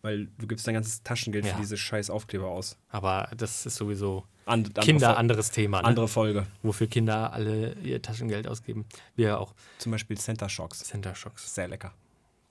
[0.02, 1.54] weil du gibst dein ganzes Taschengeld Ja.
[1.56, 2.78] für diese scheiß Aufkleber aus.
[2.88, 5.80] aber das ist sowieso And, andere Kinder, Fol- anderes Thema.
[5.82, 5.88] Ne?
[5.88, 6.48] andere Folge.
[6.64, 8.86] Wofür Kinder alle ihr Taschengeld ausgeben.
[9.18, 9.54] Wir auch.
[9.78, 10.80] Zum Beispiel Center Shocks.
[10.86, 11.54] Center Shocks.
[11.54, 11.94] Sehr lecker.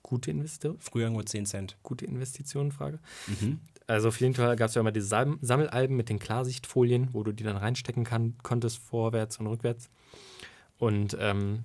[0.09, 1.77] Gute, Investi Früher nur 10 Cent.
[1.83, 2.97] gute Investition, Frage.
[3.27, 3.59] Mhm.
[3.85, 7.21] Also auf jeden Fall gab es ja immer diese Sam Sammelalben mit den Klarsichtfolien, wo
[7.21, 9.91] du die dann reinstecken kann, konntest, vorwärts und rückwärts.
[10.79, 11.63] Und ähm,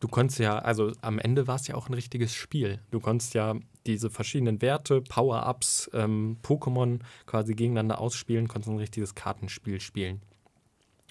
[0.00, 2.80] du konntest ja, also am Ende war es ja auch ein richtiges Spiel.
[2.90, 3.54] Du konntest ja
[3.86, 10.20] diese verschiedenen Werte, Power-Ups, ähm, Pokémon quasi gegeneinander ausspielen, konntest ein richtiges Kartenspiel spielen.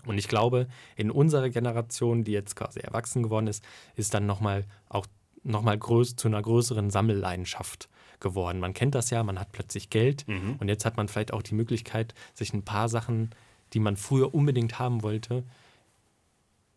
[0.05, 0.67] Und ich glaube,
[0.97, 3.63] in unserer Generation, die jetzt quasi erwachsen geworden ist,
[3.95, 5.07] ist dann nochmal auch
[5.43, 8.59] nochmal größ zu einer größeren Sammelleidenschaft geworden.
[8.59, 10.25] Man kennt das ja, man hat plötzlich Geld
[10.59, 13.31] und jetzt hat man vielleicht auch die Möglichkeit, sich ein paar Sachen,
[13.73, 15.43] die man früher unbedingt haben wollte,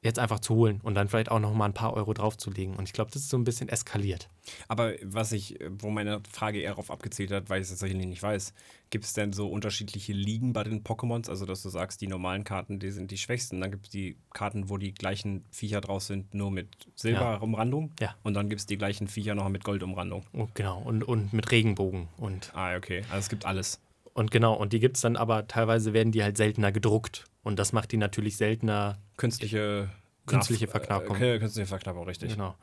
[0.07, 2.75] jetzt einfach zu holen und dann vielleicht auch noch mal ein paar Euro draufzulegen.
[2.77, 4.29] Und ich glaube, das ist so ein bisschen eskaliert.
[4.69, 8.23] Aber was ich, wo meine Frage eher darauf abgezielt hat, weil ich es tatsächlich nicht
[8.23, 8.55] weiß,
[8.90, 11.29] gibt es denn so unterschiedliche Ligen bei den Pokémons?
[11.29, 13.61] Also, dass du sagst, die normalen Karten, die sind die schwächsten.
[13.61, 17.92] Dann gibt es die Karten, wo die gleichen Viecher draus sind, nur mit Silberumrandung.
[18.01, 18.14] Ja.
[18.23, 20.25] Und dann gibt es die gleichen Viecher noch mit Goldumrandung.
[20.33, 23.03] Oh, genau, und, und mit Regenbogen und Ah, okay.
[23.11, 23.81] Also es gibt alles.
[24.14, 27.27] Und genau, und die gibt es dann aber teilweise werden die halt seltener gedruckt.
[27.46, 28.98] Und das macht die natürlich seltener.
[29.16, 29.88] Künstliche,
[30.26, 31.16] Künstliche Verknappung.
[31.22, 32.32] Äh, künstliche Verknappung, richtig.
[32.32, 32.56] Genau.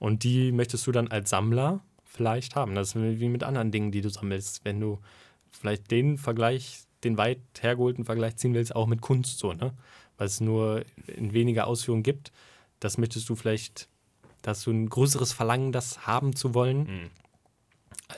[0.00, 2.74] Und die möchtest du dann als Sammler vielleicht haben.
[2.74, 4.64] Das ist wie mit anderen Dingen, die du sammelst.
[4.64, 4.98] Wenn du
[5.52, 9.72] vielleicht den Vergleich, den weit hergeholten Vergleich ziehen willst, auch mit Kunst so, ne?
[10.18, 12.32] Weil es nur in weniger Ausführungen gibt.
[12.80, 13.88] Das möchtest du vielleicht,
[14.42, 17.10] dass du ein größeres Verlangen, das haben zu wollen, Mhm.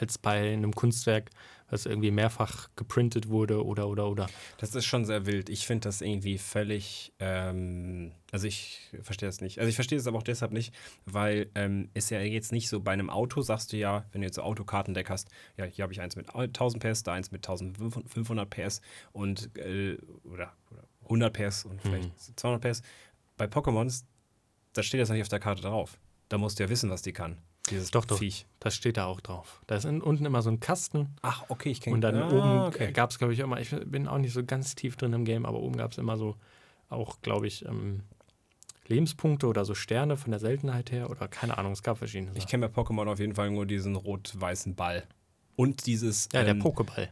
[0.00, 1.30] als bei einem Kunstwerk,
[1.68, 4.26] was irgendwie mehrfach geprintet wurde oder oder oder.
[4.58, 5.48] Das ist schon sehr wild.
[5.48, 7.12] Ich finde das irgendwie völlig.
[7.18, 9.58] Ähm, also, ich verstehe das nicht.
[9.58, 10.74] Also, ich verstehe es aber auch deshalb nicht,
[11.04, 14.26] weil ähm, ist ja jetzt nicht so bei einem Auto, sagst du ja, wenn du
[14.26, 17.46] jetzt so Autokartendeck hast, ja, hier habe ich eins mit 1000 PS, da eins mit
[17.46, 18.80] 1500 PS
[19.12, 22.82] und äh, oder, oder 100 PS und vielleicht 200 PS.
[23.36, 24.04] Bei Pokémons,
[24.72, 25.98] da steht das noch nicht auf der Karte drauf.
[26.28, 27.38] Da musst du ja wissen, was die kann.
[27.70, 28.18] Dieses Doch, doch.
[28.18, 28.46] Viech.
[28.60, 29.62] Das steht da auch drauf.
[29.66, 32.28] Da ist in, unten immer so ein Kasten Ach, okay, ich kenne Und dann ah,
[32.28, 32.92] oben okay.
[32.92, 35.46] gab es, glaube ich, immer, ich bin auch nicht so ganz tief drin im Game,
[35.46, 36.36] aber oben gab es immer so
[36.88, 38.02] auch, glaube ich, ähm,
[38.86, 42.30] Lebenspunkte oder so Sterne von der Seltenheit her oder keine Ahnung, es gab verschiedene.
[42.32, 42.50] Ich Sachen.
[42.50, 45.04] kenne bei Pokémon auf jeden Fall nur diesen rot-weißen Ball.
[45.56, 46.28] Und dieses.
[46.32, 47.08] Ja, der ähm, Pokéball.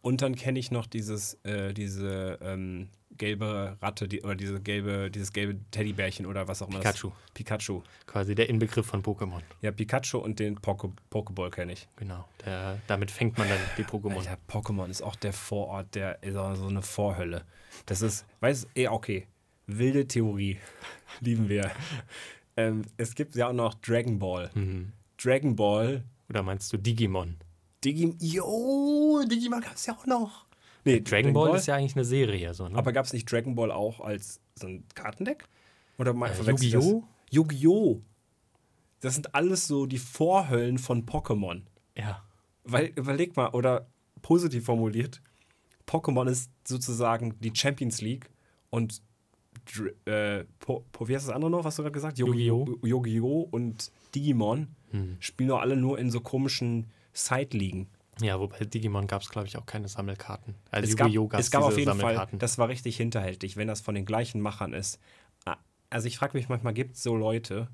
[0.00, 2.88] Und dann kenne ich noch dieses, äh, diese ähm,
[3.18, 6.78] gelbe Ratte, die, oder diese gelbe, dieses gelbe Teddybärchen oder was auch immer.
[6.78, 7.10] Pikachu.
[7.10, 7.82] Das, Pikachu.
[8.06, 9.40] Quasi der Inbegriff von Pokémon.
[9.62, 11.88] Ja, Pikachu und den Poke, Pokéball kenne ich.
[11.96, 12.26] Genau.
[12.44, 14.18] Der, damit fängt man dann die Pokémon.
[14.18, 17.44] Alter, Pokémon ist auch der Vorort, der ist auch so eine Vorhölle.
[17.86, 19.26] Das ist, weißt du, eh, okay.
[19.66, 20.58] Wilde Theorie.
[21.20, 21.70] Lieben wir.
[22.56, 24.50] ähm, es gibt ja auch noch Dragon Ball.
[24.54, 24.92] Mhm.
[25.22, 27.36] Dragon Ball Oder meinst du Digimon?
[27.84, 28.16] Digimon.
[28.20, 30.45] Jo, Digimon gab es ja auch noch.
[30.86, 32.78] Nee, Dragon Ball ist ja eigentlich eine Serie, so, ne?
[32.78, 35.44] Aber gab es nicht Dragon Ball auch als so ein Kartendeck?
[35.98, 36.42] Oder mal Äh?
[36.50, 37.02] Yu-Gi-Oh?
[37.30, 38.00] Yu-Gi-Oh!
[39.00, 41.62] Das sind alles so die Vorhöllen von Pokémon.
[41.96, 42.22] ja.
[42.68, 43.86] Weil, überleg mal, oder
[44.22, 45.22] positiv formuliert,
[45.86, 48.28] Pokémon ist sozusagen die Champions League
[48.70, 49.00] und
[50.04, 52.18] äh, po, po, wie heißt das andere noch, was du gerade gesagt hast?
[52.18, 52.78] Yu-Gi-Oh!
[52.82, 53.48] Yu-Gi-Oh!
[53.50, 55.16] und Digimon Hm.
[55.20, 57.88] spielen doch alle nur in so komischen Side-Ligen.
[58.20, 60.54] Ja, wobei Digimon gab es, glaube ich, auch keine Sammelkarten.
[60.70, 63.80] Also es gab, gab es gab auf jeden Fall, das war richtig hinterhältig, wenn das
[63.82, 64.98] von den gleichen Machern ist.
[65.44, 65.56] Ah,
[65.90, 67.68] Also ich frage mich manchmal, gibt es so Leute,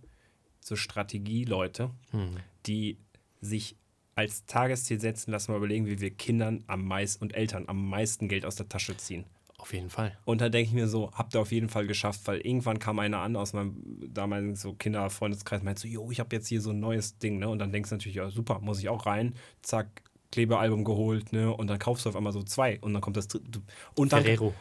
[0.61, 2.37] so Strategieleute, Hm.
[2.67, 2.99] die
[3.41, 3.77] sich
[4.15, 8.29] als Tagesziel setzen, lass mal überlegen, wie wir Kindern am meisten und Eltern am meisten
[8.29, 9.25] Geld aus der Tasche ziehen.
[9.59, 10.19] Auf jeden Fall.
[10.25, 12.99] Und da denke ich mir so, habt ihr auf jeden Fall geschafft, weil irgendwann kam
[12.99, 13.81] einer an aus meinem
[14.13, 17.39] damaligen so Kinderfreundeskreis und meinte so, jo, ich habe jetzt hier so ein neues Ding,
[17.39, 17.49] ne?
[17.49, 19.35] Und dann denkst du natürlich, ja, super, muss ich auch rein.
[19.63, 21.55] Zack, Klebealbum geholt, ne?
[21.55, 23.62] Und dann kaufst du auf einmal so zwei und dann kommt das dritte.
[23.95, 24.55] Und dann, Ferrero.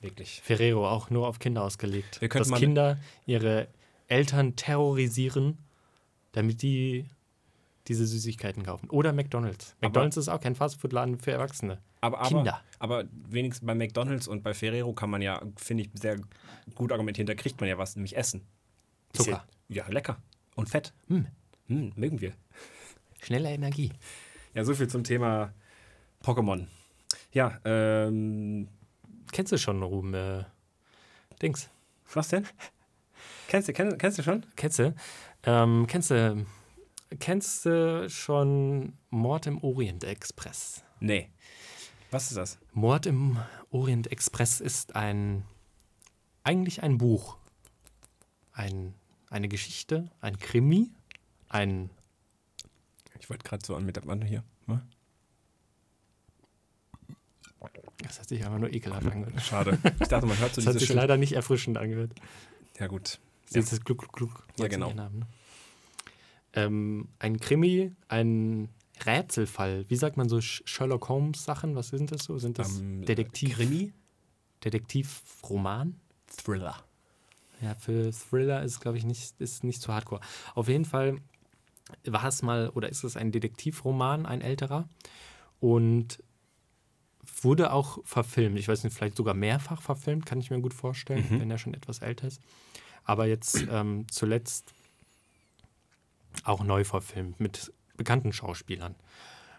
[0.00, 0.40] wirklich.
[0.42, 2.20] Ferrero auch nur auf Kinder ausgelegt.
[2.20, 3.68] Wir dass Kinder ihre
[4.06, 5.58] Eltern terrorisieren,
[6.32, 7.06] damit die
[7.88, 8.88] diese Süßigkeiten kaufen.
[8.90, 9.74] Oder McDonalds.
[9.80, 11.80] Aber- McDonalds ist auch kein Fastfood-Laden für Erwachsene.
[12.00, 12.62] Aber, aber, Kinder.
[12.78, 16.18] aber wenigstens bei McDonalds und bei Ferrero kann man ja, finde ich, sehr
[16.74, 17.26] gut argumentieren.
[17.26, 18.42] Da kriegt man ja was, nämlich Essen.
[19.12, 19.44] Zucker.
[19.68, 20.22] Ja, ja, lecker.
[20.54, 20.94] Und Fett.
[21.08, 21.26] Hm.
[21.66, 22.32] Hm, mögen wir.
[23.22, 23.90] Schnelle Energie.
[24.54, 25.52] Ja, so viel zum Thema
[26.22, 26.66] Pokémon.
[27.32, 28.68] Ja, ähm,
[29.32, 30.14] Kennst du schon, Ruben?
[30.14, 30.44] Äh,
[31.40, 31.70] Dings.
[32.12, 32.46] was denn?
[33.48, 34.44] Kennst du, kennst, kennst du schon?
[34.56, 34.94] Kennst du?
[35.44, 36.46] Ähm, kennst du?
[37.18, 40.84] Kennst du schon Mord im Orient Express?
[41.00, 41.30] Nee.
[42.10, 42.58] Was ist das?
[42.72, 43.38] Mord im
[43.70, 45.44] Orient Express ist ein
[46.42, 47.36] eigentlich ein Buch.
[48.52, 48.94] Ein,
[49.28, 50.90] eine Geschichte, ein Krimi,
[51.48, 51.90] ein
[53.20, 54.42] Ich wollte gerade so an mit der Mann hier.
[54.66, 54.82] Ne?
[58.02, 59.40] Das hat sich einfach nur ekelhaft angehört.
[59.42, 59.78] Schade.
[60.00, 60.96] Ich dachte, man hört so Das hat dieses sich Schild.
[60.98, 62.12] leider nicht erfrischend angehört.
[62.78, 63.20] Ja, gut.
[63.52, 64.46] Das ist das Gluck, Gluck, Gluck.
[64.58, 64.94] Ja, genau.
[64.96, 65.26] haben, ne?
[66.54, 68.70] ähm, ein Krimi, ein
[69.04, 69.84] Rätselfall.
[69.88, 71.74] Wie sagt man so Sh- Sherlock Holmes Sachen?
[71.76, 72.38] Was sind das so?
[72.38, 73.54] Sind das Ähm, Detektiv?
[73.56, 73.92] Krimi?
[74.64, 76.00] Detektivroman?
[76.26, 76.76] Thriller.
[77.60, 80.22] Ja, für Thriller ist, glaube ich, nicht, ist nicht zu hardcore.
[80.54, 81.18] Auf jeden Fall
[82.04, 84.88] war es mal oder ist es ein Detektivroman, ein älterer.
[85.60, 86.22] Und
[87.42, 88.58] wurde auch verfilmt.
[88.58, 91.74] Ich weiß nicht, vielleicht sogar mehrfach verfilmt, kann ich mir gut vorstellen, wenn er schon
[91.74, 92.40] etwas älter ist.
[93.04, 94.72] Aber jetzt ähm, zuletzt
[96.44, 98.94] auch neu verfilmt mit bekannten Schauspielern.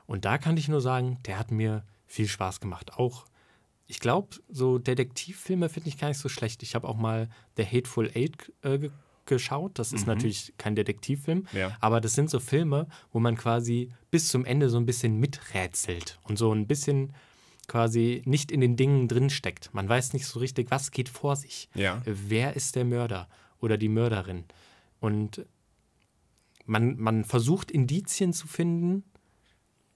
[0.06, 2.94] Und da kann ich nur sagen, der hat mir viel Spaß gemacht.
[2.94, 3.26] Auch,
[3.88, 6.64] ich glaube, so Detektivfilme finde ich gar nicht so schlecht.
[6.64, 8.90] Ich habe auch mal The Hateful Eight äh,
[9.32, 9.80] geschaut.
[9.80, 11.76] Das ist natürlich kein Detektivfilm, Ja.
[11.80, 16.20] aber das sind so Filme, wo man quasi bis zum Ende so ein bisschen miträtselt
[16.24, 17.14] und so ein bisschen
[17.68, 19.74] quasi nicht in den Dingen drinsteckt.
[19.74, 21.70] Man weiß nicht so richtig, was geht vor sich.
[21.74, 22.02] Ja.
[22.06, 23.28] Wer ist der Mörder
[23.60, 24.44] oder die Mörderin?
[25.00, 25.46] Und
[26.66, 29.04] man, man versucht Indizien zu finden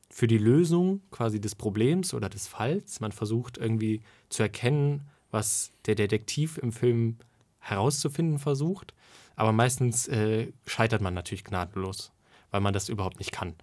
[0.10, 3.02] für die Lösung quasi des Problems oder des Falls.
[3.02, 7.18] Man versucht irgendwie zu erkennen, was der Detektiv im Film
[7.60, 8.94] herauszufinden versucht.
[9.36, 12.12] Aber meistens äh, scheitert man natürlich gnadenlos,
[12.52, 13.56] weil man das überhaupt nicht kann.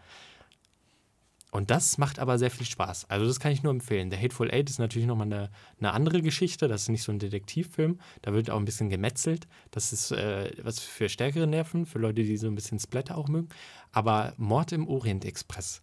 [1.52, 3.10] Und das macht aber sehr viel Spaß.
[3.10, 4.08] Also das kann ich nur empfehlen.
[4.08, 6.66] Der Hateful Eight ist natürlich nochmal eine, eine andere Geschichte.
[6.66, 8.00] Das ist nicht so ein Detektivfilm.
[8.22, 9.46] Da wird auch ein bisschen gemetzelt.
[9.70, 13.28] Das ist äh, was für stärkere Nerven, für Leute, die so ein bisschen Splatter auch
[13.28, 13.50] mögen.
[13.92, 15.82] Aber Mord im Orient Express,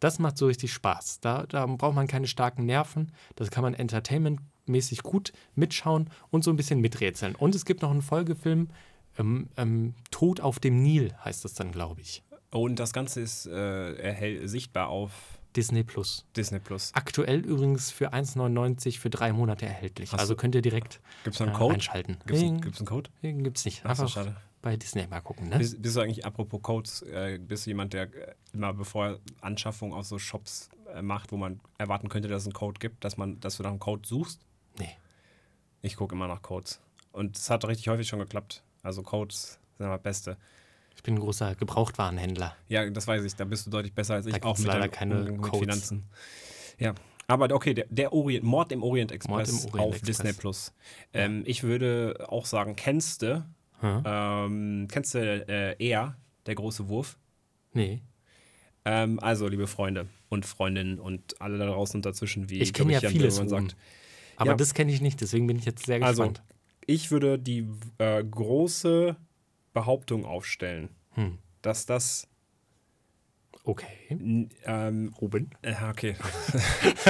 [0.00, 1.20] das macht so richtig Spaß.
[1.20, 3.10] Da, da braucht man keine starken Nerven.
[3.36, 7.34] Das kann man entertainmentmäßig gut mitschauen und so ein bisschen miträtseln.
[7.36, 8.68] Und es gibt noch einen Folgefilm,
[9.18, 12.22] ähm, ähm, Tod auf dem Nil heißt das dann, glaube ich.
[12.50, 15.12] Und das Ganze ist äh, sichtbar auf
[15.56, 16.26] Disney Plus.
[16.36, 16.90] Disney Plus.
[16.94, 20.12] Aktuell übrigens für 1,99 für drei Monate erhältlich.
[20.12, 21.74] Hast also könnt ihr direkt Gibt es da einen äh, Code?
[21.74, 22.18] einschalten.
[22.26, 23.10] Gibt es einen, gibt's einen Code?
[23.22, 23.80] nee, gibt's nicht.
[23.84, 24.36] Ach Einfach schade.
[24.60, 25.48] bei Disney mal gucken.
[25.48, 25.58] Ne?
[25.58, 29.18] Bist, bist du eigentlich, apropos Codes, äh, bist du jemand, der äh, immer bevor er
[29.40, 33.02] Anschaffung aus so Shops äh, macht, wo man erwarten könnte, dass es einen Code gibt,
[33.02, 34.40] dass, man, dass du nach einem Code suchst?
[34.78, 34.96] Nee.
[35.80, 36.80] Ich gucke immer nach Codes.
[37.12, 38.62] Und es hat richtig häufig schon geklappt.
[38.86, 40.36] Also Codes sind immer Beste.
[40.94, 42.56] Ich bin ein großer Gebrauchtwarenhändler.
[42.68, 43.34] Ja, das weiß ich.
[43.36, 44.32] Da bist du deutlich besser als ich.
[44.32, 45.60] Da gibt's leider keine mit Codes.
[45.60, 46.04] Finanzen.
[46.78, 46.94] Ja.
[47.26, 50.16] Aber okay, der, der Orient, Mord im Orient Express im Orient auf Express.
[50.18, 50.72] Disney Plus.
[51.12, 53.44] Ähm, Ich würde auch sagen, kennst du,
[53.80, 54.02] Hm?
[54.06, 57.18] ähm, kennst du äh, er, der große Wurf?
[57.74, 58.00] Nee.
[58.84, 62.92] Ähm, also, liebe Freunde und Freundinnen und alle da draußen und dazwischen, wie Ich kenne
[62.92, 63.34] ja Jan vieles.
[63.36, 63.76] Sagt.
[64.36, 64.56] Aber Ja.
[64.56, 66.42] das kenne ich nicht, deswegen bin ich jetzt sehr Also, gespannt.
[66.86, 67.68] Ich würde die
[67.98, 69.16] äh, große
[69.74, 71.38] Behauptung aufstellen, Hm.
[71.62, 72.28] dass das
[73.64, 73.86] Okay.
[74.64, 75.50] ähm, Ruben?
[75.64, 76.14] Ja, okay.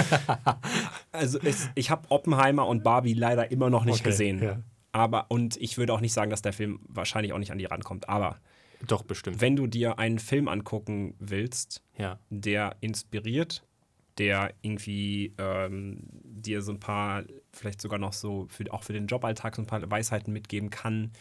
[1.13, 4.43] also es, ich habe Oppenheimer und Barbie leider immer noch nicht Okay, gesehen.
[4.43, 4.63] ja.
[4.93, 7.67] Aber und ich würde auch nicht sagen, dass der Film wahrscheinlich auch nicht an die
[7.67, 8.09] rankommt.
[8.09, 8.41] Aber
[8.87, 9.41] Doch, bestimmt.
[9.43, 12.19] wenn du dir einen Film angucken willst, ja.
[12.31, 13.63] der inspiriert,
[14.19, 19.07] der irgendwie ähm, dir so ein paar, vielleicht sogar noch so für, auch für den
[19.07, 21.13] Joballtag so ein paar Weisheiten mitgeben kann,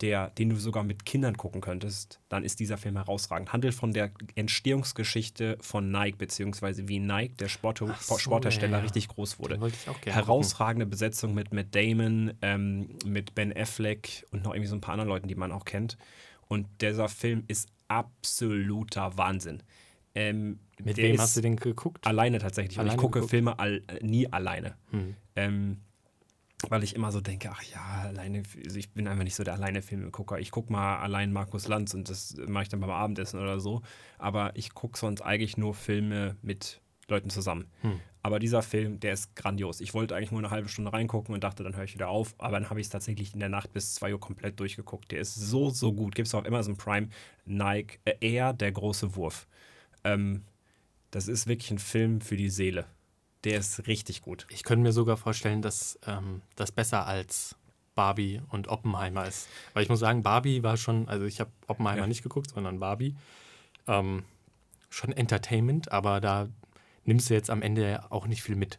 [0.00, 3.52] der, den du sogar mit Kindern gucken könntest, dann ist dieser Film herausragend.
[3.52, 8.82] Handelt von der Entstehungsgeschichte von Nike, beziehungsweise wie Nike, der Sport, so, Sporthersteller, ja, ja.
[8.82, 9.54] richtig groß wurde.
[9.54, 14.44] Den wollte ich auch gerne Herausragende Besetzung mit Matt Damon, ähm, mit Ben Affleck und
[14.44, 15.98] noch irgendwie so ein paar anderen Leuten, die man auch kennt.
[16.46, 19.62] Und dieser Film ist absoluter Wahnsinn.
[20.18, 22.04] Ähm, Mit wem hast du den geguckt?
[22.04, 22.76] Alleine tatsächlich.
[22.80, 23.30] Alleine ich gucke geguckt?
[23.30, 24.74] Filme all, äh, nie alleine.
[24.90, 25.14] Hm.
[25.36, 25.76] Ähm,
[26.68, 29.54] weil ich immer so denke, ach ja, alleine, also ich bin einfach nicht so der
[29.54, 30.40] alleine Filmegucker.
[30.40, 33.82] Ich gucke mal allein Markus Lanz und das mache ich dann beim Abendessen oder so.
[34.18, 37.70] Aber ich gucke sonst eigentlich nur Filme mit Leuten zusammen.
[37.82, 38.00] Hm.
[38.22, 39.80] Aber dieser Film, der ist grandios.
[39.80, 42.34] Ich wollte eigentlich nur eine halbe Stunde reingucken und dachte, dann höre ich wieder auf.
[42.38, 45.12] Aber dann habe ich es tatsächlich in der Nacht bis 2 Uhr komplett durchgeguckt.
[45.12, 46.16] Der ist so, so gut.
[46.16, 47.08] Gibt es auf Amazon Prime,
[47.44, 49.46] Nike, äh, er, der große Wurf.
[50.04, 50.44] Ähm,
[51.10, 52.86] das ist wirklich ein Film für die Seele.
[53.44, 54.46] Der ist richtig gut.
[54.50, 57.56] Ich könnte mir sogar vorstellen, dass ähm, das besser als
[57.94, 59.48] Barbie und Oppenheimer ist.
[59.74, 62.06] Weil ich muss sagen, Barbie war schon, also ich habe Oppenheimer Ja.
[62.06, 63.16] nicht geguckt, sondern Barbie.
[63.86, 64.24] Ähm,
[64.90, 66.48] schon Entertainment, aber da
[67.04, 68.78] nimmst du jetzt am Ende auch nicht viel mit.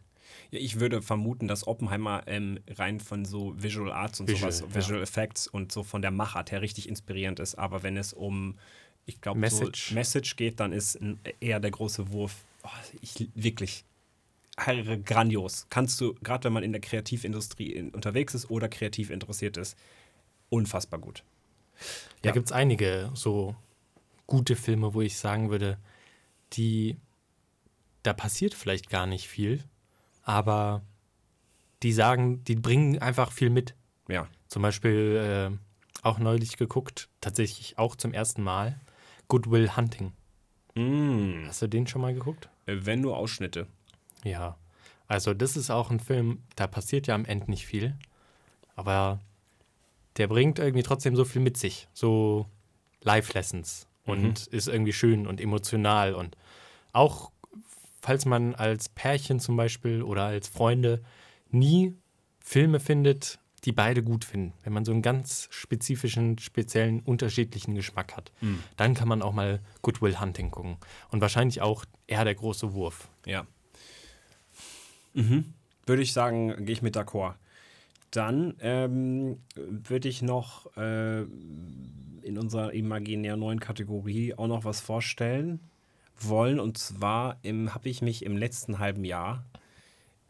[0.50, 4.70] Ja, ich würde vermuten, dass Oppenheimer ähm, rein von so Visual Arts und Visual, sowas,
[4.70, 4.74] ja.
[4.80, 7.56] Visual Effects und so von der Machart her richtig inspirierend ist.
[7.56, 8.58] Aber wenn es um,
[9.10, 9.88] ich glaube, Message.
[9.88, 10.98] So Message geht, dann ist
[11.40, 12.36] eher der große Wurf.
[12.62, 12.68] Oh,
[13.00, 13.84] ich, wirklich
[15.04, 15.66] grandios.
[15.70, 19.76] Kannst du, gerade wenn man in der Kreativindustrie in, unterwegs ist oder kreativ interessiert ist,
[20.50, 21.24] unfassbar gut.
[22.22, 22.32] Da Ja.
[22.32, 23.54] gibt es einige so
[24.26, 25.78] gute Filme, wo ich sagen würde,
[26.52, 26.96] die,
[28.02, 29.64] da passiert vielleicht gar nicht viel,
[30.22, 30.82] aber
[31.82, 33.74] die sagen, die bringen einfach viel mit.
[34.08, 34.28] Ja.
[34.48, 38.78] Zum Beispiel äh, auch neulich geguckt, tatsächlich auch zum ersten Mal,
[39.30, 40.12] Goodwill Hunting.
[40.74, 41.46] Mm.
[41.46, 42.50] Hast du den schon mal geguckt?
[42.66, 43.66] Äh, Wenn nur Ausschnitte.
[44.22, 44.58] Ja.
[45.08, 47.96] Also das ist auch ein Film, da passiert ja am Ende nicht viel,
[48.76, 49.20] aber
[50.18, 52.46] der bringt irgendwie trotzdem so viel mit sich, so
[53.02, 56.36] Life-Lessons und ist irgendwie schön und emotional und
[56.92, 57.32] auch
[58.02, 61.02] falls man als Pärchen zum Beispiel oder als Freunde
[61.50, 61.94] nie
[62.40, 68.16] Filme findet, die beide gut finden, wenn man so einen ganz spezifischen, speziellen, unterschiedlichen Geschmack
[68.16, 68.32] hat,
[68.76, 70.76] dann kann man auch mal Goodwill Hunting gucken
[71.10, 73.08] und wahrscheinlich auch eher der große Wurf.
[73.26, 73.46] Ja.
[75.14, 75.52] Mhm.
[75.86, 77.34] Würde ich sagen, gehe ich mit d'accord.
[78.10, 85.60] Dann ähm, würde ich noch äh, in unserer imaginär neuen Kategorie auch noch was vorstellen
[86.18, 86.60] wollen.
[86.60, 89.44] Und zwar habe ich mich im letzten halben Jahr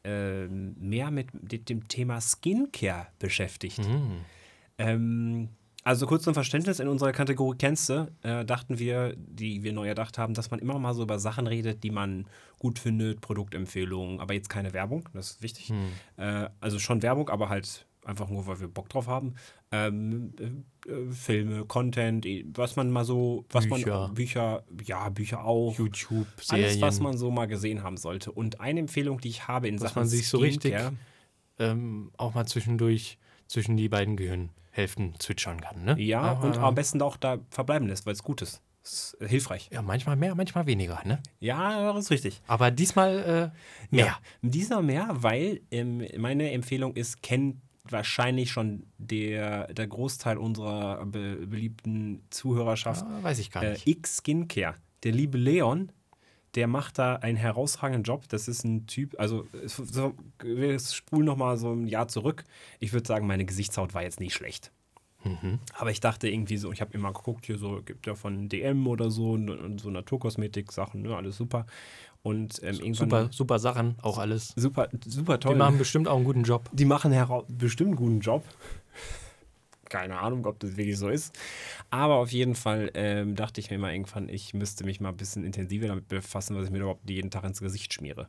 [0.04, 3.80] ähm, mehr mit, mit dem Thema Skincare beschäftigt.
[4.78, 5.48] Ähm,
[5.82, 9.88] also kurz zum Verständnis, in unserer Kategorie kennst du, äh, dachten wir, die wir neu
[9.88, 12.26] erdacht haben, dass man immer mal so über Sachen redet, die man
[12.58, 15.72] gut findet, Produktempfehlungen, aber jetzt keine Werbung, das ist wichtig.
[16.16, 19.34] Äh, also schon Werbung, aber halt einfach nur, weil wir Bock drauf haben.
[19.72, 24.08] Ähm, äh, äh, Filme, Content, eh, was man mal so, was Bücher.
[24.08, 25.78] man, Bücher, ja, Bücher auch.
[25.78, 26.66] YouTube, Serien.
[26.66, 28.32] Alles, was man so mal gesehen haben sollte.
[28.32, 30.74] Und eine Empfehlung, die ich habe in Dass Sachen man sich so richtig
[31.58, 35.84] ähm, auch mal zwischendurch zwischen die beiden Gehirnhälften zwitschern kann.
[35.84, 36.00] Ne?
[36.00, 38.62] Ja, Aber- und am besten auch da verbleiben lässt, weil es gut ist.
[38.82, 39.68] Ist äh, hilfreich.
[39.70, 41.00] Ja, manchmal mehr, manchmal weniger.
[41.04, 41.22] Ne?
[41.38, 42.40] Ja, das ist richtig.
[42.46, 43.52] Aber diesmal
[43.92, 44.06] äh, mehr.
[44.06, 51.04] Ja, dieser mehr, weil ähm, meine Empfehlung ist, kennt wahrscheinlich schon der, der Großteil unserer
[51.06, 53.86] be beliebten Zuhörerschaft Ah, weiß ich gar äh, nicht.
[53.86, 54.74] X Skincare.
[55.02, 55.92] Der liebe Leon,
[56.54, 58.28] der macht da einen herausragenden Job.
[58.28, 62.44] Das ist ein Typ, also so, wir spulen noch mal so ein Jahr zurück.
[62.80, 64.72] Ich würde sagen, meine Gesichtshaut war jetzt nicht schlecht.
[65.24, 65.58] Mhm.
[65.74, 68.86] Aber ich dachte irgendwie so, ich habe immer geguckt, hier so, gibt ja von DM
[68.86, 71.66] oder so und, und so Naturkosmetik-Sachen, ne, alles super.
[72.22, 72.94] Und ähm, irgendwann.
[72.94, 74.52] Super, super Sachen, auch alles.
[74.56, 75.56] Super, super Die toll.
[75.56, 76.68] machen bestimmt auch einen guten Job.
[76.72, 77.12] Die machen
[77.48, 78.44] bestimmt einen guten Job.
[79.90, 81.38] Keine Ahnung, ob das wirklich so ist.
[81.90, 85.16] Aber auf jeden Fall ähm, dachte ich mir mal irgendwann, ich müsste mich mal ein
[85.16, 88.28] bisschen intensiver damit befassen, was ich mir überhaupt jeden Tag ins Gesicht schmiere.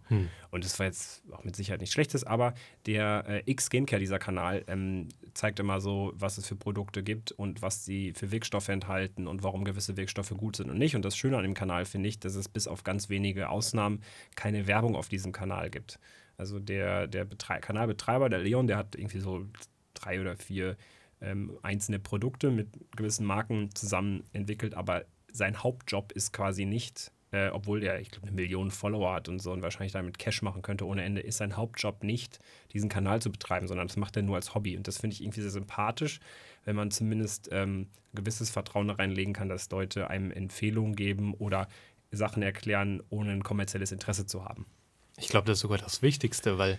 [0.49, 2.55] Und das war jetzt auch mit Sicherheit nicht schlechtes, aber
[2.88, 7.62] der äh, X-Skincare, dieser Kanal, ähm, zeigt immer so, was es für Produkte gibt und
[7.62, 10.95] was sie für Wirkstoffe enthalten und warum gewisse Wirkstoffe gut sind und nicht.
[10.95, 14.01] Und das Schöne an dem Kanal finde ich, dass es bis auf ganz wenige Ausnahmen
[14.36, 15.99] keine Werbung auf diesem Kanal gibt.
[16.38, 19.45] Also der, der Betrei Kanalbetreiber, der Leon, der hat irgendwie so
[19.93, 20.76] drei oder vier
[21.22, 27.49] ähm, einzelne Produkte mit gewissen Marken zusammen entwickelt, aber sein Hauptjob ist quasi nicht, äh,
[27.49, 30.61] obwohl der, ich glaube, eine Million Follower hat und so und wahrscheinlich damit Cash machen
[30.61, 32.39] könnte ohne Ende, ist sein Hauptjob nicht,
[32.74, 34.76] diesen Kanal zu betreiben, sondern das macht er nur als Hobby.
[34.76, 36.19] Und das finde ich irgendwie sehr sympathisch,
[36.65, 41.67] wenn man zumindest ähm, gewisses Vertrauen reinlegen kann, dass Leute einem Empfehlungen geben oder
[42.11, 44.65] Sachen erklären, ohne ein kommerzielles Interesse zu haben.
[45.17, 46.78] Ich glaube, das ist sogar das Wichtigste, weil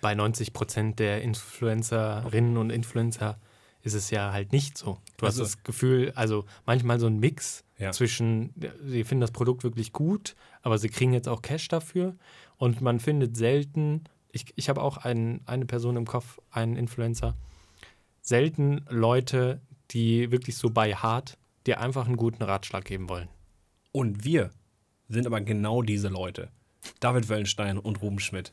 [0.00, 3.38] bei 90 Prozent der Influencerinnen und Influencer
[3.82, 4.98] ist es ja halt nicht so.
[5.16, 7.92] Du Also- hast das Gefühl, also manchmal so ein Mix Ja.
[7.92, 8.52] zwischen,
[8.84, 12.16] sie finden das Produkt wirklich gut, aber sie kriegen jetzt auch Cash dafür
[12.56, 17.36] und man findet selten, ich, ich habe auch einen, eine Person im Kopf, einen Influencer,
[18.22, 19.60] selten Leute,
[19.92, 23.28] die wirklich so bei hart dir einfach einen guten Ratschlag geben wollen.
[23.92, 24.50] Und wir
[25.08, 26.50] sind aber genau diese Leute.
[27.00, 28.52] David Wöllenstein und Ruben Schmidt.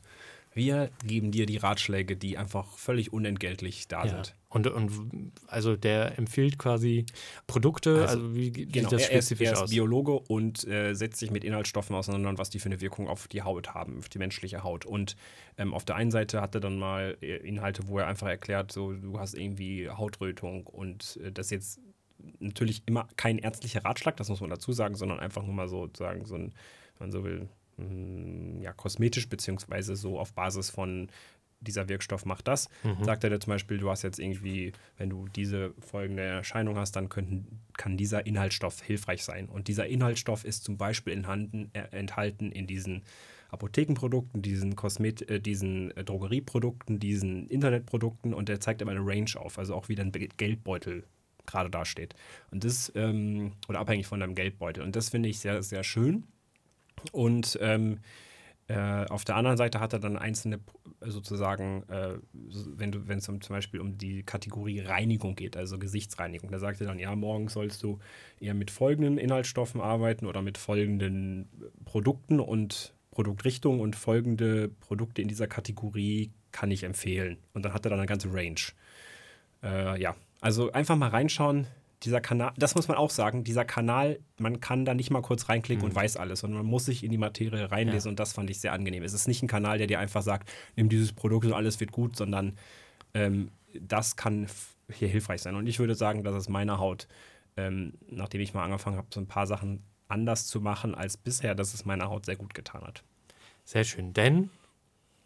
[0.54, 4.10] Wir geben dir die Ratschläge, die einfach völlig unentgeltlich da Ja.
[4.10, 4.34] sind.
[4.48, 7.06] Und, und also der empfiehlt quasi
[7.48, 9.70] Produkte, also, Also, wie sieht Genau, das er, er ist, spezifisch er ist aus?
[9.70, 13.26] Biologe und äh, setzt sich mit Inhaltsstoffen auseinander und was die für eine Wirkung auf
[13.26, 14.86] die Haut haben, auf die menschliche Haut.
[14.86, 15.16] Und
[15.58, 18.70] ähm, auf der einen Seite hat er dann mal äh, Inhalte, wo er einfach erklärt,
[18.70, 21.80] so du hast irgendwie Hautrötung und äh, das jetzt
[22.38, 26.24] natürlich immer kein ärztlicher Ratschlag, das muss man dazu sagen, sondern einfach nur mal sozusagen
[26.26, 26.54] so ein,
[26.98, 27.48] wenn man so will,
[28.60, 31.08] ja, kosmetisch, beziehungsweise so auf Basis von
[31.60, 32.68] dieser Wirkstoff macht das.
[33.04, 36.92] Sagt er dir zum Beispiel, du hast jetzt irgendwie, wenn du diese folgende Erscheinung hast,
[36.92, 39.48] dann könnten, kann dieser Inhaltsstoff hilfreich sein.
[39.48, 43.02] Und dieser Inhaltsstoff ist zum Beispiel enthalten, äh, enthalten in diesen
[43.48, 49.30] Apothekenprodukten, diesen, Kosmet äh, diesen äh, Drogerieprodukten, diesen Internetprodukten und der zeigt immer eine Range
[49.36, 51.04] auf, also auch wie dein Be- Geldbeutel
[51.46, 52.14] gerade dasteht.
[52.50, 54.82] Und das, ähm, oder abhängig von deinem Geldbeutel.
[54.82, 56.24] Und das finde ich sehr, sehr schön.
[57.12, 57.98] Und ähm,
[58.68, 60.58] äh, auf der anderen Seite hat er dann einzelne
[61.00, 66.50] sozusagen, äh, wenn wenn es um, zum Beispiel um die Kategorie Reinigung geht, also Gesichtsreinigung,
[66.50, 67.98] da sagt er dann, ja, morgen sollst du
[68.40, 71.48] eher mit folgenden Inhaltsstoffen arbeiten oder mit folgenden
[71.84, 77.38] Produkten und Produktrichtungen und folgende Produkte in dieser Kategorie kann ich empfehlen.
[77.52, 78.60] Und dann hat er dann eine ganze Range.
[79.62, 81.66] Äh, ja, also einfach mal reinschauen.
[82.04, 85.48] Dieser Kanal, das muss man auch sagen, dieser Kanal, man kann da nicht mal kurz
[85.48, 88.10] reinklicken und weiß alles, sondern man muss sich in die Materie reinlesen Ja.
[88.10, 89.02] und das fand ich sehr angenehm.
[89.02, 91.92] Es ist nicht ein Kanal, der dir einfach sagt, nimm dieses Produkt und alles wird
[91.92, 92.56] gut, sondern
[93.14, 93.50] ähm,
[93.80, 94.46] das kann
[94.92, 95.54] hier hilfreich sein.
[95.54, 97.08] Und ich würde sagen, dass es meiner Haut,
[97.56, 101.54] ähm, nachdem ich mal angefangen habe, so ein paar Sachen anders zu machen als bisher,
[101.54, 103.02] dass es meiner Haut sehr gut getan hat.
[103.64, 104.50] Sehr schön, denn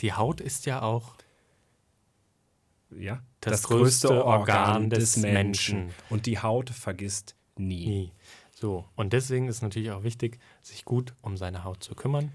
[0.01, 1.17] die Haut ist ja auch
[2.91, 5.91] Ja, Das größte Organ des Menschen.
[6.11, 7.87] Und die Haut vergisst nie.
[7.87, 8.13] nie.
[8.55, 12.33] So, und deswegen ist natürlich auch wichtig, sich gut um seine Haut zu kümmern.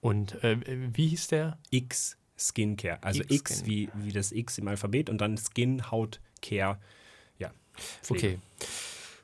[0.00, 0.58] Und äh,
[0.94, 1.58] wie hieß der?
[1.70, 3.02] X Skincare.
[3.02, 6.78] Also X X, wie, wie das X im Alphabet und dann Skin, Haut, Care.
[7.38, 7.50] Ja.
[8.02, 8.38] Pflege.
[8.58, 8.68] Okay.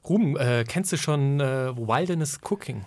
[0.08, 2.84] Ruben, äh, kennst du schon äh, Wilderness Cooking?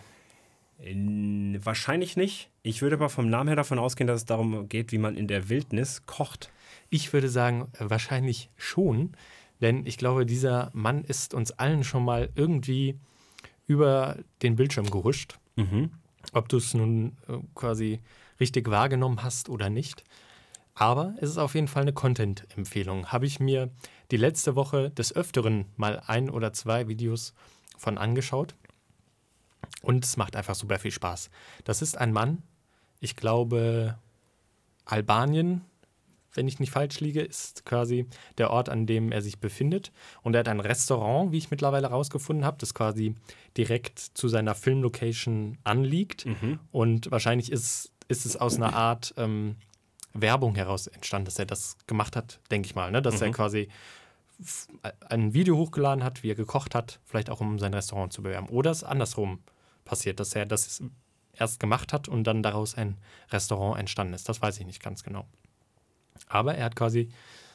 [0.79, 2.49] In, wahrscheinlich nicht.
[2.61, 5.27] Ich würde aber vom Namen her davon ausgehen, dass es darum geht, wie man in
[5.27, 6.51] der Wildnis kocht.
[6.89, 9.13] Ich würde sagen, äh, wahrscheinlich schon,
[9.61, 12.99] denn ich glaube, dieser Mann ist uns allen schon mal irgendwie
[13.65, 15.37] über den Bildschirm gehuscht.
[16.33, 17.99] Ob du es nun äh, quasi
[18.39, 20.03] richtig wahrgenommen hast oder nicht.
[20.75, 23.07] Aber es ist auf jeden Fall eine Content-Empfehlung.
[23.07, 23.71] Habe ich mir
[24.11, 27.33] die letzte Woche des Öfteren mal ein oder zwei Videos
[27.77, 28.55] von angeschaut.
[29.81, 31.29] Und es macht einfach super viel Spaß.
[31.63, 32.43] Das ist ein Mann,
[32.99, 33.97] ich glaube,
[34.85, 35.61] Albanien,
[36.33, 38.05] wenn ich nicht falsch liege, ist quasi
[38.37, 39.91] der Ort, an dem er sich befindet.
[40.21, 43.15] Und er hat ein Restaurant, wie ich mittlerweile herausgefunden habe, das quasi
[43.57, 46.25] direkt zu seiner Filmlocation anliegt.
[46.71, 49.55] Und wahrscheinlich ist, ist es aus einer Art ähm,
[50.13, 52.91] Werbung heraus entstanden, dass er das gemacht hat, denke ich mal.
[52.91, 53.01] Ne?
[53.01, 53.67] Dass er quasi
[54.39, 54.67] f-
[55.09, 58.49] ein Video hochgeladen hat, wie er gekocht hat, vielleicht auch um sein Restaurant zu bewerben.
[58.49, 59.39] Oder es andersrum
[59.85, 60.83] passiert, dass er das
[61.33, 62.97] erst gemacht hat und dann daraus ein
[63.31, 64.27] Restaurant entstanden ist.
[64.29, 65.25] Das weiß ich nicht ganz genau.
[66.27, 67.09] Aber er hat quasi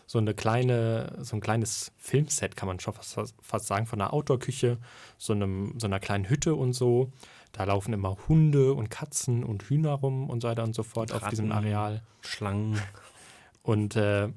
[0.06, 4.12] so eine kleine, so ein kleines Filmset, kann man schon fast, fast sagen, von einer
[4.12, 4.78] Outdoor-Küche,
[5.16, 7.10] so, einem, so einer kleinen Hütte und so.
[7.52, 11.12] Da laufen immer Hunde und Katzen und Hühner rum und so weiter und so fort
[11.12, 11.66] auf diesem Ratten.
[11.66, 12.02] Areal.
[12.20, 12.78] Schlangen.
[13.64, 14.28] Und, äh,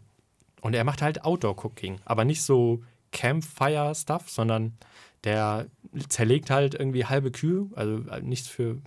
[0.62, 4.78] und er macht halt Outdoor-Cooking, aber nicht so Campfire-Stuff, sondern
[5.24, 5.66] der
[6.10, 8.78] zerlegt halt irgendwie halbe Kühe, also nichts für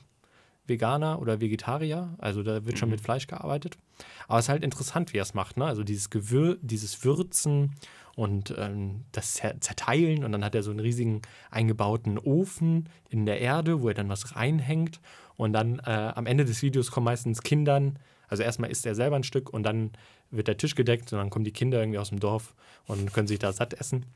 [0.69, 3.79] Veganer oder Vegetarier, also da wird schon mit Fleisch gearbeitet.
[4.27, 5.65] Aber es ist halt interessant, wie er es macht, ne?
[5.65, 7.75] Also dieses Gewür dieses Würzen
[8.17, 13.27] und ähm, das Zer Zerteilen und dann hat er so einen riesigen eingebauten Ofen in
[13.27, 15.01] der Erde, wo er dann was reinhängt
[15.37, 19.17] und dann äh, am Ende des Videos kommen meistens Kindern, also erstmal isst er selber
[19.17, 19.93] ein Stück und dann
[20.31, 22.55] wird der Tisch gedeckt und dann kommen die Kinder irgendwie aus dem Dorf
[22.87, 24.07] und können sich da satt essen.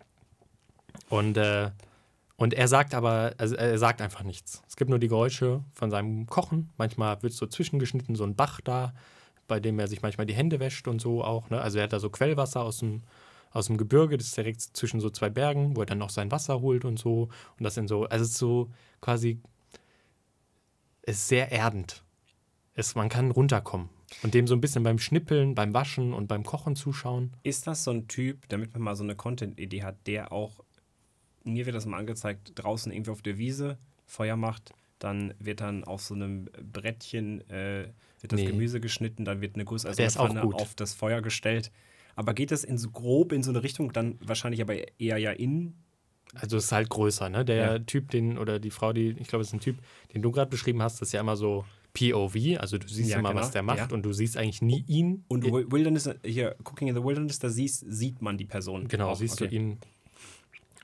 [1.09, 1.70] Und, äh,
[2.37, 4.62] und er sagt aber, also er sagt einfach nichts.
[4.68, 6.70] Es gibt nur die Geräusche von seinem Kochen.
[6.76, 8.93] Manchmal wird so zwischengeschnitten, so ein Bach da,
[9.49, 11.51] bei dem er sich manchmal die Hände wäscht und so auch.
[11.51, 11.61] Ne?
[11.61, 13.03] Also er hat da so Quellwasser aus dem,
[13.51, 16.30] aus dem Gebirge, das ist direkt zwischen so zwei Bergen, wo er dann noch sein
[16.30, 17.28] Wasser holt und so.
[17.59, 18.70] Und das in so, also es ist so
[19.01, 19.40] quasi,
[21.03, 22.03] es ist sehr erdend.
[22.74, 23.90] Es, man kann runterkommen
[24.22, 27.32] und dem so ein bisschen beim Schnippeln, beim Waschen und beim Kochen zuschauen.
[27.43, 30.61] Ist das so ein Typ, damit man mal so eine Content-Idee hat, der auch,
[31.45, 34.72] mir wird das mal angezeigt, draußen irgendwie auf der Wiese Feuer macht,
[35.05, 37.89] dann wird dann auf so einem Brettchen äh,
[38.21, 38.47] wird das Nee.
[38.47, 41.71] Gemüse geschnitten, dann wird eine Guss, also Pfanne auf das Feuer gestellt.
[42.15, 45.31] Aber geht das in so grob in so eine Richtung, dann wahrscheinlich aber eher ja
[45.33, 45.75] in?
[46.35, 47.45] Also es ist halt größer, ne?
[47.45, 47.79] Der Ja.
[47.79, 49.77] Typ, den, oder die Frau, die, ich glaube, es ist ein Typ,
[50.15, 53.19] den du gerade beschrieben hast, das ist ja immer so POV, also du siehst Ja,
[53.19, 53.89] immer, genau, was der macht ja.
[53.91, 55.25] und du siehst eigentlich nie ihn.
[55.29, 58.89] Und Wilderness, hier, Cooking in the Wilderness, da siehst, sieht man die Person.
[58.89, 59.17] Genau, auch.
[59.17, 59.49] siehst Okay.
[59.49, 59.79] du ihn,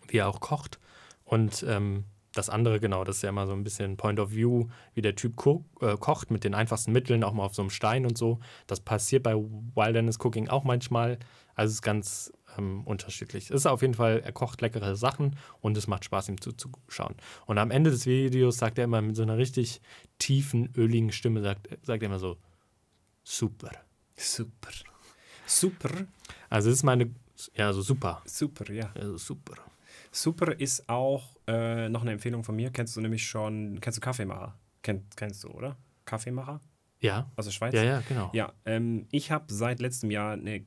[0.09, 0.79] wie er auch kocht.
[1.25, 2.05] Und ähm,
[2.39, 5.17] das andere, genau, das ist ja immer so ein bisschen Point of View, wie der
[5.17, 8.17] Typ ko äh, kocht mit den einfachsten Mitteln, auch mal auf so einem Stein und
[8.17, 8.39] so.
[8.67, 11.19] Das passiert bei Wilderness Cooking auch manchmal.
[11.55, 13.51] Also es ist ganz ähm, unterschiedlich.
[13.51, 17.17] Es ist auf jeden Fall, er kocht leckere Sachen und es macht Spaß, ihm zuzuschauen.
[17.47, 19.81] Und am Ende des Videos sagt er immer mit so einer richtig
[20.19, 22.39] tiefen, öligen Stimme, sagt, sagt er immer so,
[23.25, 23.73] super.
[24.15, 24.71] Super.
[25.45, 25.91] Super.
[26.49, 27.11] Also es ist meine,
[27.55, 28.23] ja, so super.
[28.27, 28.91] Super, ja.
[28.95, 29.55] Also super.
[30.13, 32.71] Super ist auch äh, noch eine Empfehlung von mir.
[32.71, 34.57] Kennst du nämlich schon, kennst du Kaffeemacher?
[34.83, 35.77] Kenn, kennst du, oder?
[36.05, 36.61] Kaffeemacher
[37.01, 37.75] Ja, aus der Schweiz?
[37.75, 38.31] ja, ja, genau.
[38.35, 40.65] Ja, ähm, ich habe seit letztem Jahr eine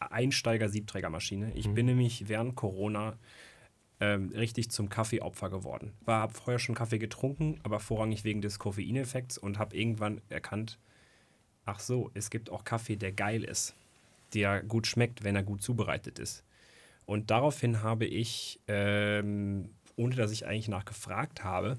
[0.00, 1.52] Einsteiger-Siebträgermaschine.
[1.54, 3.16] Ich bin nämlich während Corona
[4.00, 5.92] ähm, richtig zum Kaffeeopfer geworden.
[6.04, 10.78] War habe vorher schon Kaffee getrunken, aber vorrangig wegen des Koffeineffekts und habe irgendwann erkannt,
[11.64, 13.74] ach so, es gibt auch Kaffee, der geil ist,
[14.34, 16.44] der gut schmeckt, wenn er gut zubereitet ist.
[17.06, 21.78] Und daraufhin habe ich, ähm, ohne dass ich eigentlich nachgefragt habe,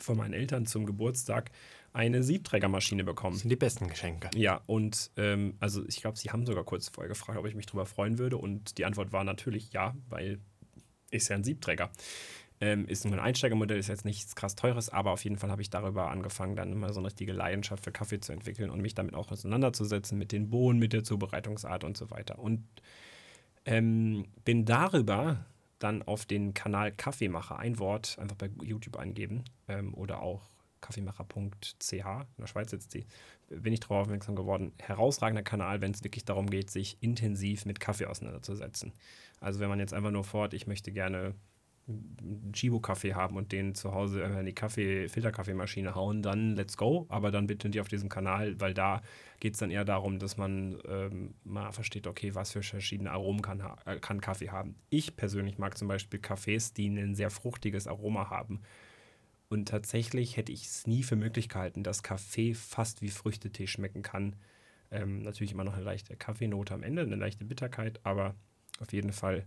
[0.00, 1.50] von meinen Eltern zum Geburtstag
[1.92, 3.34] eine Siebträgermaschine bekommen.
[3.34, 4.28] Das sind die besten Geschenke.
[4.34, 7.66] Ja, und ähm, also ich glaube, sie haben sogar kurz vorher gefragt, ob ich mich
[7.66, 8.36] darüber freuen würde.
[8.36, 10.38] Und die Antwort war natürlich ja, weil
[11.10, 11.90] ist ja ein Siebträger.
[12.60, 15.60] Ähm, ist nur ein Einsteigermodell, ist jetzt nichts krass teures, aber auf jeden Fall habe
[15.60, 18.94] ich darüber angefangen, dann immer so eine richtige Leidenschaft für Kaffee zu entwickeln und mich
[18.94, 22.38] damit auch auseinanderzusetzen, mit den Bohnen, mit der Zubereitungsart und so weiter.
[22.38, 22.66] Und
[23.66, 25.44] ähm, bin darüber
[25.78, 30.48] dann auf den Kanal Kaffeemacher, ein Wort, einfach bei YouTube eingeben ähm, oder auch
[30.80, 33.06] kaffeemacher.ch, in der Schweiz jetzt die,
[33.48, 34.72] bin ich darauf aufmerksam geworden.
[34.78, 38.92] Herausragender Kanal, wenn es wirklich darum geht, sich intensiv mit Kaffee auseinanderzusetzen.
[39.40, 41.34] Also wenn man jetzt einfach nur fort, ich möchte gerne
[42.52, 47.06] Chibo-Kaffee haben und den zu Hause einfach in die Kaffee, Filterkaffeemaschine hauen, dann let's go.
[47.08, 49.02] Aber dann bitte nicht auf diesem Kanal, weil da
[49.38, 53.40] geht es dann eher darum, dass man ähm, mal versteht, okay, was für verschiedene Aromen
[53.40, 54.74] kann, äh, kann Kaffee haben.
[54.90, 58.62] Ich persönlich mag zum Beispiel Kaffees, die ein sehr fruchtiges Aroma haben.
[59.48, 64.02] Und tatsächlich hätte ich es nie für möglich gehalten, dass Kaffee fast wie Früchtetee schmecken
[64.02, 64.34] kann.
[64.90, 68.34] Ähm, natürlich immer noch eine leichte Kaffeenote am Ende, eine leichte Bitterkeit, aber
[68.80, 69.46] auf jeden Fall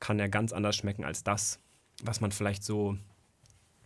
[0.00, 1.60] kann er ganz anders schmecken als das,
[2.02, 2.96] was man vielleicht so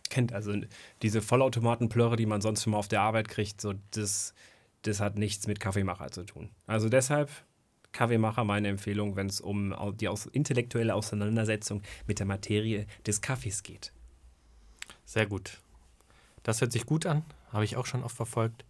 [0.09, 0.33] kennt.
[0.33, 0.53] Also
[1.01, 4.33] diese Vollautomatenplörre, die man sonst mal auf der Arbeit kriegt, so das,
[4.81, 6.49] das hat nichts mit Kaffeemacher zu tun.
[6.67, 7.29] Also deshalb
[7.91, 13.93] Kaffeemacher meine Empfehlung, wenn es um die intellektuelle Auseinandersetzung mit der Materie des Kaffees geht.
[15.05, 15.59] Sehr gut.
[16.43, 18.65] Das hört sich gut an, habe ich auch schon oft verfolgt.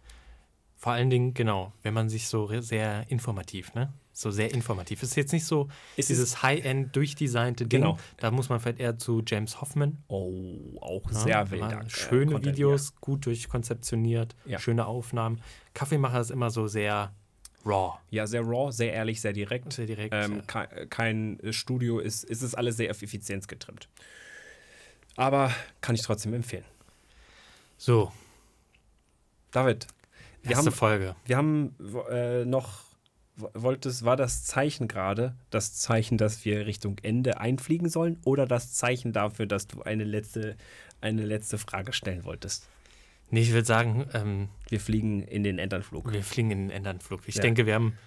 [0.76, 3.92] Vor allen Dingen, genau, wenn man sich so sehr informativ, ne?
[4.12, 5.02] So sehr informativ.
[5.02, 7.82] Ist jetzt nicht so Es dieses High-End durchdesignte Ding.
[7.82, 7.98] Genau.
[8.16, 9.98] Da muss man vielleicht eher zu James Hoffman.
[10.08, 11.18] Oh, auch ne?
[11.18, 14.58] sehr äh, Schöne Content, Videos, gut durchkonzeptioniert, Ja.
[14.58, 15.42] schöne Aufnahmen.
[15.74, 17.12] Kaffeemacher ist immer so sehr
[17.66, 18.22] raw, Ja.
[18.22, 19.72] ja, sehr raw, sehr ehrlich, sehr direkt.
[19.74, 20.14] sehr direkt.
[20.14, 23.88] Ähm, ke- kein Studio, ist, ist es alles sehr auf Effizienz getrimmt.
[25.16, 25.52] Aber
[25.82, 26.64] kann ich trotzdem empfehlen.
[27.76, 28.12] so,
[29.50, 29.86] David,
[30.48, 31.16] wir erste haben, Folge.
[31.24, 31.74] wir haben
[32.10, 32.80] äh, noch,
[33.36, 38.46] wo- wolltest, war das Zeichen gerade, das Zeichen, dass wir Richtung Ende einfliegen sollen oder
[38.46, 40.56] das Zeichen dafür, dass du eine letzte,
[41.00, 42.68] eine letzte Frage stellen wolltest?
[43.30, 46.12] Nee, ich würde sagen, ähm, Wir fliegen in den Endernflug.
[46.12, 47.22] wir fliegen in den Endernflug.
[47.26, 47.42] Ich Ja.
[47.42, 47.98] denke, wir haben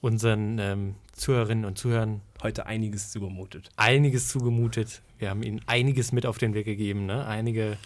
[0.00, 3.70] unseren ähm, Zuhörerinnen und Zuhörern Heute einiges zugemutet.
[3.76, 5.02] einiges zugemutet.
[5.18, 7.24] Wir haben ihnen einiges mit auf den Weg gegeben, ne?
[7.26, 7.78] Einige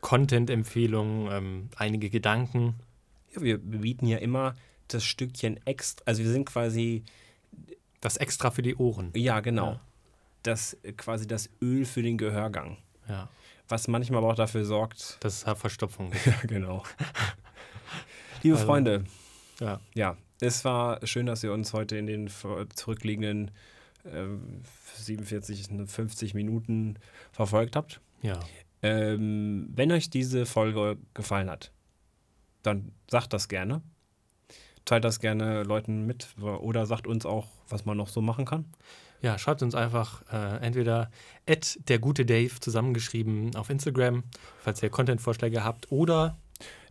[0.00, 2.74] Content-Empfehlungen, ähm, einige Gedanken.
[3.34, 4.54] Ja, wir bieten ja immer
[4.88, 7.04] das Stückchen extra, also wir sind quasi
[8.00, 9.10] Das extra für die Ohren.
[9.14, 9.72] Ja, genau.
[9.72, 9.80] Ja.
[10.44, 12.78] Das äh, quasi das Öl für den Gehörgang.
[13.08, 13.28] Ja,
[13.68, 15.18] Was manchmal aber auch dafür sorgt.
[15.20, 16.12] das ist Verstopfung.
[16.26, 16.84] Ja, genau.
[18.42, 19.04] Liebe Also- Freunde,
[19.60, 19.80] ja.
[19.94, 22.30] ja, es war schön, dass ihr uns heute in den
[22.74, 23.50] zurückliegenden
[24.06, 24.62] ähm,
[24.94, 26.96] 47, 50 Minuten
[27.32, 28.00] verfolgt habt.
[28.22, 28.38] ja.
[28.80, 31.72] Ähm, wenn euch diese Folge gefallen hat,
[32.68, 33.82] dann sagt das gerne.
[34.84, 38.64] Teilt das gerne Leuten mit oder sagt uns auch, was man noch so machen kann.
[39.20, 41.10] Ja, schreibt uns einfach äh, entweder
[41.46, 44.22] at der gute Dave zusammengeschrieben auf Instagram,
[44.60, 46.38] falls ihr Content-Vorschläge habt, oder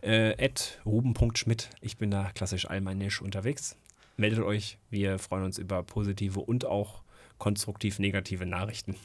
[0.00, 1.70] Äh, at ruben.schmidt.
[1.80, 3.76] Ich bin da klassisch allmannisch unterwegs.
[4.16, 4.78] Meldet euch.
[4.90, 7.02] Wir freuen uns über positive und auch
[7.38, 8.96] konstruktiv negative Nachrichten.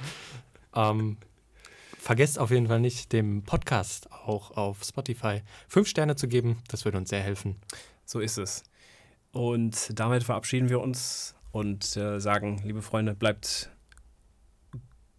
[0.74, 1.18] ähm,
[2.02, 6.58] vergesst auf jeden Fall nicht, dem Podcast auch auf Spotify fünf Sterne zu geben.
[6.68, 7.56] Das würde uns sehr helfen.
[8.04, 8.64] So ist es.
[9.30, 13.70] Und damit verabschieden wir uns und äh, sagen, liebe Freunde, bleibt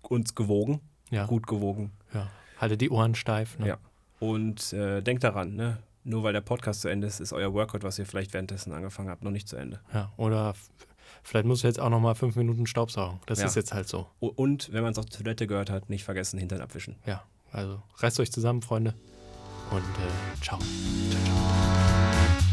[0.01, 1.91] uns gewogen, Ja, gut gewogen.
[2.13, 2.29] ja.
[2.59, 3.57] Haltet die Ohren steif.
[3.59, 3.67] Ne?
[3.69, 3.77] Ja.
[4.19, 5.79] Und äh, denkt daran, ne?
[6.03, 9.09] nur weil der Podcast zu Ende ist, ist euer Workout, was ihr vielleicht währenddessen angefangen
[9.09, 9.79] habt, noch nicht zu Ende.
[9.93, 10.53] Ja, oder
[11.21, 13.19] vielleicht musst du jetzt auch noch mal fünf Minuten Staubsaugen.
[13.25, 13.45] Das Ja.
[13.45, 14.07] ist jetzt halt so.
[14.19, 16.95] Und wenn man es auf die Toilette gehört hat, nicht vergessen, Hintern abwischen.
[17.05, 18.93] Ja, also reißt euch zusammen, Freunde.
[19.71, 20.59] Und äh, ciao.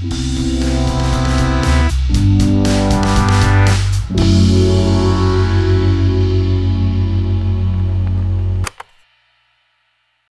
[0.03, 0.60] Thank